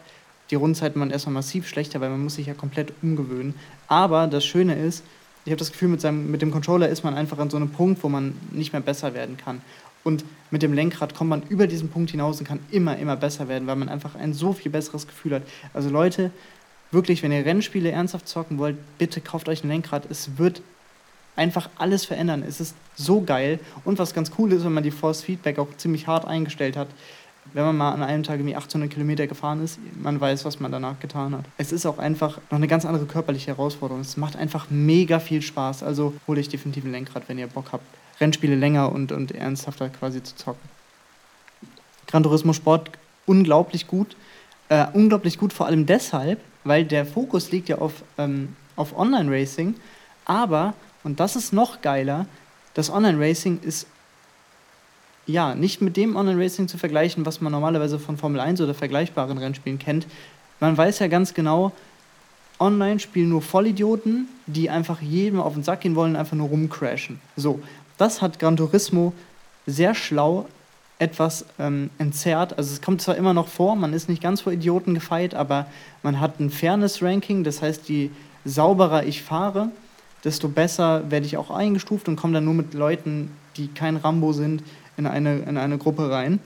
[0.51, 3.55] Die Rundenzeiten waren erstmal massiv schlechter, weil man muss sich ja komplett umgewöhnen.
[3.87, 5.05] Aber das Schöne ist,
[5.45, 7.69] ich habe das Gefühl, mit, seinem, mit dem Controller ist man einfach an so einem
[7.69, 9.61] Punkt, wo man nicht mehr besser werden kann.
[10.05, 13.47] Und mit dem Lenkrad kommt man über diesen Punkt hinaus und kann immer, immer besser
[13.47, 15.43] werden, weil man einfach ein so viel besseres Gefühl hat.
[15.75, 16.31] Also Leute,
[16.93, 20.11] wirklich, wenn ihr Rennspiele ernsthaft zocken wollt, bitte kauft euch ein Lenkrad.
[20.11, 20.63] Es wird
[21.41, 22.45] einfach alles verändern.
[22.47, 23.59] Es ist so geil.
[23.87, 26.89] Und was ganz cool ist, wenn man die Force Feedback auch ziemlich hart eingestellt hat,
[27.55, 30.71] wenn man mal an einem Tag irgendwie 800 Kilometer gefahren ist, man weiß, was man
[30.71, 31.47] danach getan hat.
[31.57, 34.03] Es ist auch einfach noch eine ganz andere körperliche Herausforderung.
[34.03, 35.83] Es macht einfach mega viel Spaß.
[35.83, 37.85] Also hole ich definitiv ein Lenkrad, wenn ihr Bock habt,
[38.21, 40.69] Rennspiele länger und, und ernsthafter quasi zu zocken.
[42.07, 42.91] Gran Turismo Sport
[43.25, 44.15] unglaublich gut.
[44.69, 49.75] Äh, unglaublich gut vor allem deshalb, weil der Fokus liegt ja auf, ähm, auf Online-Racing.
[50.27, 50.75] Aber,
[51.05, 52.27] und das ist noch geiler,
[52.75, 53.87] das Online-Racing ist
[55.27, 59.39] ja, nicht mit dem Online-Racing zu vergleichen, was man normalerweise von Formel 1 oder vergleichbaren
[59.39, 60.07] Rennspielen kennt.
[60.59, 61.73] Man weiß ja ganz genau,
[62.59, 67.21] online spielen nur Vollidioten, die einfach jedem auf den Sack gehen wollen einfach nur rumcrashen.
[67.37, 67.61] So,
[67.97, 69.13] das hat Gran Turismo
[69.67, 70.47] sehr schlau
[70.99, 72.59] etwas ähm, entzerrt.
[72.59, 75.67] Also es kommt zwar immer noch vor, man ist nicht ganz vor Idioten gefeit, aber
[76.03, 78.11] man hat ein Fairness-Ranking, das heißt, je
[78.45, 79.71] sauberer ich fahre,
[80.25, 84.33] desto besser werde ich auch eingestuft und komme dann nur mit Leuten, die kein Rambo
[84.33, 84.63] sind,
[84.97, 86.41] in eine, in eine Gruppe rein.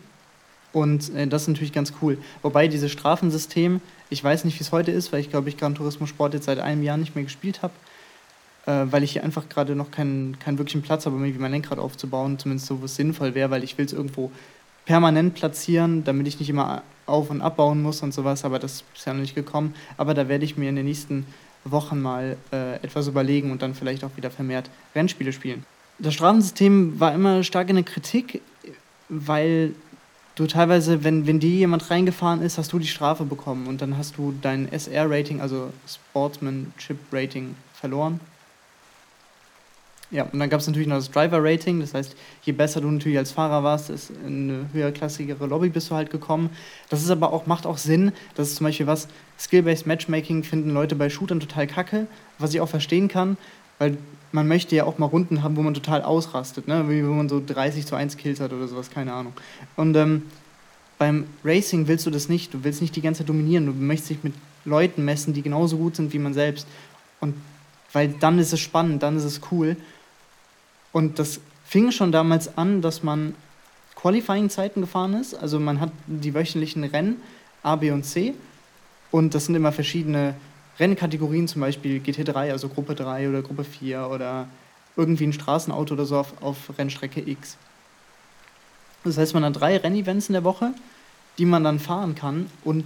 [0.73, 2.19] Und äh, das ist natürlich ganz cool.
[2.43, 5.75] Wobei dieses Strafensystem, ich weiß nicht, wie es heute ist, weil ich glaube, ich Gran
[5.75, 7.73] Turismo Sport jetzt seit einem Jahr nicht mehr gespielt habe,
[8.67, 11.53] äh, weil ich hier einfach gerade noch keinen, keinen wirklichen Platz habe, um irgendwie mein
[11.53, 14.33] Lenkrad aufzubauen, zumindest so, wo es sinnvoll wäre, weil ich will es irgendwo
[14.85, 19.07] permanent platzieren, damit ich nicht immer auf- und abbauen muss und sowas, aber das ist
[19.07, 19.75] ja noch nicht gekommen.
[19.97, 21.27] Aber da werde ich mir in den nächsten
[21.65, 25.65] Wochen mal äh, etwas überlegen und dann vielleicht auch wieder vermehrt Rennspiele spielen
[25.99, 28.41] das Strafensystem war immer stark in der Kritik,
[29.09, 29.75] weil
[30.35, 33.97] du teilweise, wenn, wenn dir jemand reingefahren ist, hast du die Strafe bekommen und dann
[33.97, 38.21] hast du dein SR-Rating, also Sportsmanship-Rating, verloren.
[40.11, 43.19] Ja, und dann gab es natürlich noch das Driver-Rating, das heißt, je besser du natürlich
[43.19, 46.51] als Fahrer warst, ist in eine höherklassigere Lobby bist du halt gekommen.
[46.89, 50.71] Das ist aber auch, macht auch Sinn, das ist zum Beispiel was, Skill-Based Matchmaking finden
[50.71, 52.07] Leute bei Shootern total kacke,
[52.39, 53.37] was ich auch verstehen kann,
[53.79, 53.97] weil
[54.31, 56.89] man möchte ja auch mal Runden haben, wo man total ausrastet, ne?
[56.89, 59.33] wie wo man so 30 zu 1 Kills hat oder sowas, keine Ahnung.
[59.77, 60.23] Und ähm,
[60.99, 62.55] beim Racing willst du das nicht.
[62.55, 63.67] Du willst nicht die ganze Zeit dominieren.
[63.67, 66.67] Du möchtest dich mit Leuten messen, die genauso gut sind wie man selbst.
[67.21, 67.35] Und
[67.93, 69.77] weil dann ist es spannend, dann ist es cool.
[70.95, 73.35] Und das fing schon damals an, dass man
[73.97, 75.35] Qualifying-Zeiten gefahren ist.
[75.35, 77.21] Also man hat die wöchentlichen Rennen
[77.65, 78.33] A, B und C.
[79.11, 80.37] Und das sind immer verschiedene
[80.79, 84.47] Rennkategorien, zum Beispiel GT3, also Gruppe 3 oder Gruppe 4 oder
[84.97, 87.57] irgendwie ein Straßenauto oder so auf, auf Rennstrecke X.
[89.03, 90.75] Das heißt, man hat drei Rennevents in der Woche,
[91.39, 92.85] die man dann fahren kann und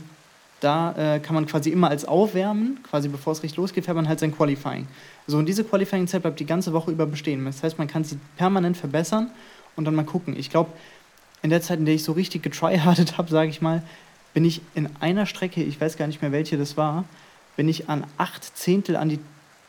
[0.60, 4.08] da äh, kann man quasi immer als Aufwärmen, quasi bevor es richtig losgeht, fährt man
[4.08, 4.86] halt sein Qualifying.
[5.26, 7.44] So, und diese Qualifying-Zeit bleibt die ganze Woche über bestehen.
[7.44, 9.30] Das heißt, man kann sie permanent verbessern
[9.76, 10.36] und dann mal gucken.
[10.36, 10.70] Ich glaube,
[11.42, 13.82] in der Zeit, in der ich so richtig getryhardet habe, sage ich mal,
[14.34, 17.04] bin ich in einer Strecke, ich weiß gar nicht mehr, welche das war,
[17.56, 19.18] bin ich an acht Zehntel an die,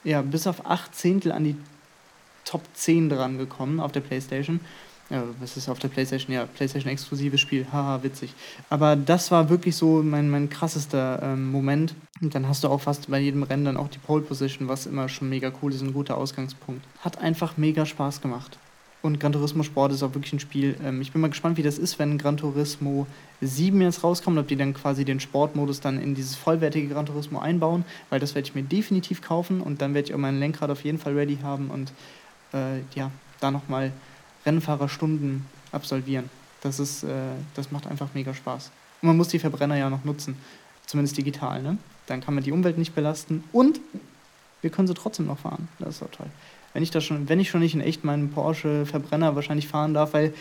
[0.04, 1.56] ja, bis auf acht Zehntel an die
[2.46, 4.60] Top 10 dran gekommen auf der Playstation.
[5.10, 6.34] Ja, was ist auf der Playstation?
[6.34, 7.66] Ja, Playstation-exklusives Spiel.
[7.72, 8.34] Haha, witzig.
[8.70, 11.96] Aber das war wirklich so mein, mein krassester ähm, Moment.
[12.22, 14.86] Und dann hast du auch fast bei jedem Rennen dann auch die Pole Position, was
[14.86, 16.86] immer schon mega cool ist, ein guter Ausgangspunkt.
[17.02, 18.60] Hat einfach mega Spaß gemacht.
[19.02, 20.76] Und Gran Turismo Sport ist auch wirklich ein Spiel.
[20.84, 23.08] Ähm, ich bin mal gespannt, wie das ist, wenn Gran Turismo
[23.42, 27.40] 7 jetzt rauskommt, ob die dann quasi den Sportmodus dann in dieses vollwertige Gran Turismo
[27.40, 30.70] einbauen, weil das werde ich mir definitiv kaufen und dann werde ich auch mein Lenkrad
[30.70, 31.94] auf jeden Fall ready haben und
[32.54, 33.94] äh, ja, da nochmal
[34.50, 36.30] Rennfahrerstunden absolvieren.
[36.62, 37.08] Das, ist, äh,
[37.56, 38.72] das macht einfach mega Spaß.
[39.02, 40.36] Und man muss die Verbrenner ja noch nutzen,
[40.86, 41.62] zumindest digital.
[41.62, 41.78] Ne?
[42.08, 43.80] Dann kann man die Umwelt nicht belasten und
[44.62, 45.70] wir können sie trotzdem noch fahren.
[45.80, 46.28] Das ist auch toll
[46.74, 49.94] wenn ich da schon, wenn ich schon nicht in echt meinen Porsche Verbrenner wahrscheinlich fahren
[49.94, 50.34] darf, weil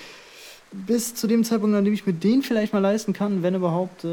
[0.71, 4.05] bis zu dem Zeitpunkt, an dem ich mir den vielleicht mal leisten kann, wenn überhaupt,
[4.05, 4.09] äh,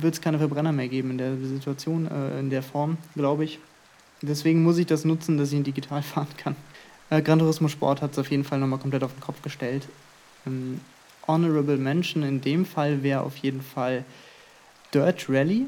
[0.00, 3.58] wird es keine Verbrenner mehr geben in der Situation, äh, in der Form, glaube ich.
[4.20, 6.56] Deswegen muss ich das nutzen, dass ich ihn digital fahren kann.
[7.10, 9.86] Äh, Gran Turismo Sport hat es auf jeden Fall nochmal komplett auf den Kopf gestellt.
[10.46, 10.80] Ähm,
[11.26, 14.04] Honorable Mention in dem Fall wäre auf jeden Fall
[14.94, 15.66] Dirt Rally.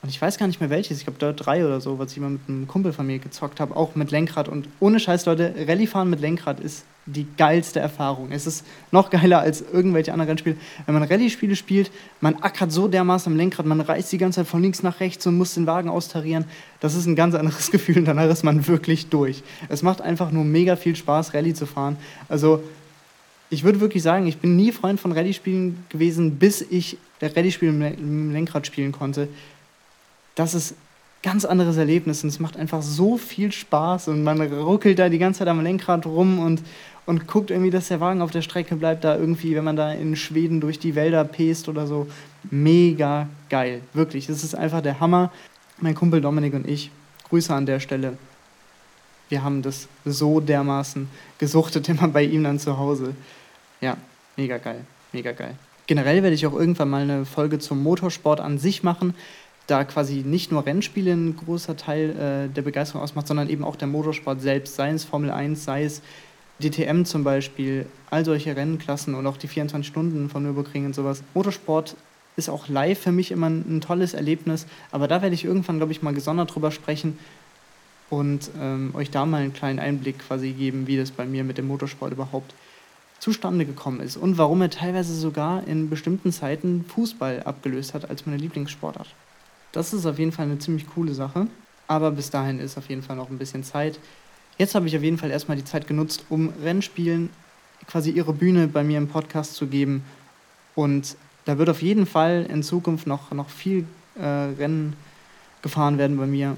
[0.00, 2.18] Und ich weiß gar nicht mehr welches, ich glaube Dirt 3 oder so, was ich
[2.18, 4.48] mal mit einem Kumpel von mir gezockt habe, auch mit Lenkrad.
[4.48, 6.84] Und ohne Scheiß, Leute, Rallye-Fahren mit Lenkrad ist
[7.14, 8.32] die geilste Erfahrung.
[8.32, 10.56] Es ist noch geiler als irgendwelche anderen Rennspiele.
[10.86, 11.90] Wenn man Rallye-Spiele spielt,
[12.20, 15.26] man ackert so dermaßen am Lenkrad, man reißt die ganze Zeit von links nach rechts
[15.26, 16.44] und muss den Wagen austarieren.
[16.80, 19.42] Das ist ein ganz anderes Gefühl und danach ist man wirklich durch.
[19.68, 21.96] Es macht einfach nur mega viel Spaß, Rallye zu fahren.
[22.28, 22.62] Also
[23.50, 28.32] ich würde wirklich sagen, ich bin nie Freund von Rallye-Spielen gewesen, bis ich Rallye-Spiel im
[28.32, 29.28] Lenkrad spielen konnte.
[30.34, 30.74] Das ist
[31.22, 35.18] ganz anderes Erlebnis und es macht einfach so viel Spaß und man ruckelt da die
[35.18, 36.62] ganze Zeit am Lenkrad rum und,
[37.06, 39.92] und guckt irgendwie, dass der Wagen auf der Strecke bleibt, da irgendwie, wenn man da
[39.92, 42.06] in Schweden durch die Wälder pest oder so.
[42.50, 44.28] Mega geil, wirklich.
[44.28, 45.32] Das ist einfach der Hammer.
[45.80, 46.90] Mein Kumpel Dominik und ich,
[47.28, 48.16] Grüße an der Stelle.
[49.28, 51.08] Wir haben das so dermaßen
[51.38, 53.14] gesuchtet, immer bei ihm dann zu Hause.
[53.80, 53.96] Ja,
[54.36, 55.54] mega geil, mega geil.
[55.86, 59.14] Generell werde ich auch irgendwann mal eine Folge zum Motorsport an sich machen,
[59.68, 63.76] da quasi nicht nur Rennspiele ein großer Teil äh, der Begeisterung ausmacht, sondern eben auch
[63.76, 66.02] der Motorsport selbst, sei es Formel 1, sei es
[66.60, 71.22] DTM zum Beispiel, all solche Rennklassen und auch die 24 Stunden von Nürburgring und sowas.
[71.34, 71.96] Motorsport
[72.36, 75.76] ist auch live für mich immer ein, ein tolles Erlebnis, aber da werde ich irgendwann,
[75.76, 77.18] glaube ich, mal gesondert drüber sprechen
[78.10, 81.58] und ähm, euch da mal einen kleinen Einblick quasi geben, wie das bei mir mit
[81.58, 82.54] dem Motorsport überhaupt
[83.18, 88.24] zustande gekommen ist und warum er teilweise sogar in bestimmten Zeiten Fußball abgelöst hat als
[88.24, 89.08] meine Lieblingssportart.
[89.72, 91.46] Das ist auf jeden Fall eine ziemlich coole Sache,
[91.86, 93.98] aber bis dahin ist auf jeden Fall noch ein bisschen Zeit.
[94.56, 97.30] Jetzt habe ich auf jeden Fall erstmal die Zeit genutzt, um Rennspielen
[97.86, 100.02] quasi ihre Bühne bei mir im Podcast zu geben.
[100.74, 104.94] Und da wird auf jeden Fall in Zukunft noch, noch viel äh, Rennen
[105.62, 106.56] gefahren werden bei mir.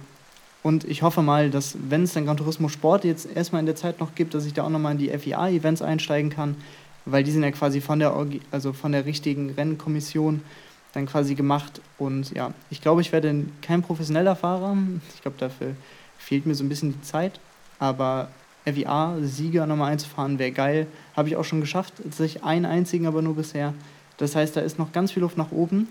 [0.62, 3.76] Und ich hoffe mal, dass, wenn es dann Gran Turismo Sport jetzt erstmal in der
[3.76, 6.56] Zeit noch gibt, dass ich da auch nochmal in die FIA-Events einsteigen kann,
[7.06, 8.14] weil die sind ja quasi von der,
[8.50, 10.42] also von der richtigen Rennkommission
[10.92, 11.80] dann quasi gemacht.
[11.98, 14.76] Und ja, ich glaube, ich werde kein professioneller Fahrer.
[15.14, 15.74] Ich glaube, dafür
[16.18, 17.40] fehlt mir so ein bisschen die Zeit.
[17.78, 18.28] Aber
[18.64, 20.86] FIA-Sieger nochmal einzufahren wäre geil.
[21.16, 21.94] Habe ich auch schon geschafft.
[22.02, 23.74] Tatsächlich einen einzigen, aber nur bisher.
[24.18, 25.88] Das heißt, da ist noch ganz viel Luft nach oben.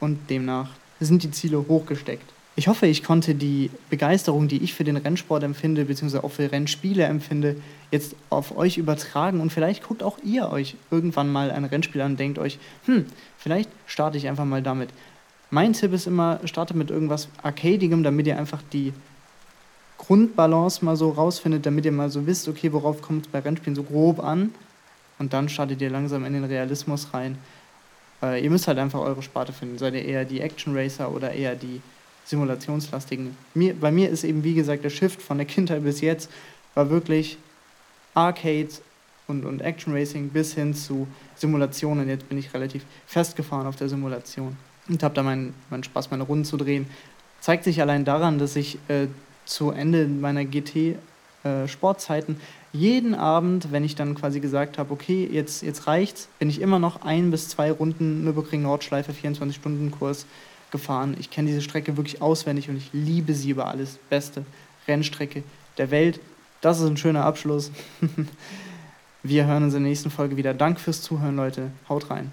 [0.00, 2.32] Und demnach sind die Ziele hochgesteckt.
[2.60, 6.52] Ich hoffe, ich konnte die Begeisterung, die ich für den Rennsport empfinde, beziehungsweise auch für
[6.52, 7.56] Rennspiele empfinde,
[7.90, 12.10] jetzt auf euch übertragen und vielleicht guckt auch ihr euch irgendwann mal ein Rennspiel an
[12.10, 13.06] und denkt euch, hm,
[13.38, 14.90] vielleicht starte ich einfach mal damit.
[15.48, 18.92] Mein Tipp ist immer, startet mit irgendwas Arcadigem, damit ihr einfach die
[19.96, 23.74] Grundbalance mal so rausfindet, damit ihr mal so wisst, okay, worauf kommt es bei Rennspielen
[23.74, 24.52] so grob an
[25.18, 27.38] und dann startet ihr langsam in den Realismus rein.
[28.22, 29.78] Äh, ihr müsst halt einfach eure Sparte finden.
[29.78, 31.80] Seid ihr eher die Action Racer oder eher die
[32.30, 33.36] simulationslastigen.
[33.54, 36.30] Mir, bei mir ist eben, wie gesagt, der Shift von der Kindheit bis jetzt
[36.74, 37.36] war wirklich
[38.14, 38.68] Arcade
[39.26, 41.06] und, und Action Racing bis hin zu
[41.36, 42.08] Simulationen.
[42.08, 44.56] Jetzt bin ich relativ festgefahren auf der Simulation
[44.88, 46.86] und habe da meinen, meinen Spaß, meine Runden zu drehen.
[47.40, 49.06] Zeigt sich allein daran, dass ich äh,
[49.44, 52.38] zu Ende meiner GT-Sportzeiten äh,
[52.72, 56.78] jeden Abend, wenn ich dann quasi gesagt habe, okay, jetzt, jetzt reicht's, bin ich immer
[56.78, 60.26] noch ein bis zwei Runden Nürburgring Nordschleife 24-Stunden-Kurs
[60.70, 61.16] gefahren.
[61.18, 63.98] Ich kenne diese Strecke wirklich auswendig und ich liebe sie über alles.
[64.08, 64.44] Beste
[64.88, 65.42] Rennstrecke
[65.78, 66.20] der Welt.
[66.60, 67.70] Das ist ein schöner Abschluss.
[69.22, 70.54] Wir hören uns in der nächsten Folge wieder.
[70.54, 71.70] Danke fürs Zuhören, Leute.
[71.88, 72.32] Haut rein.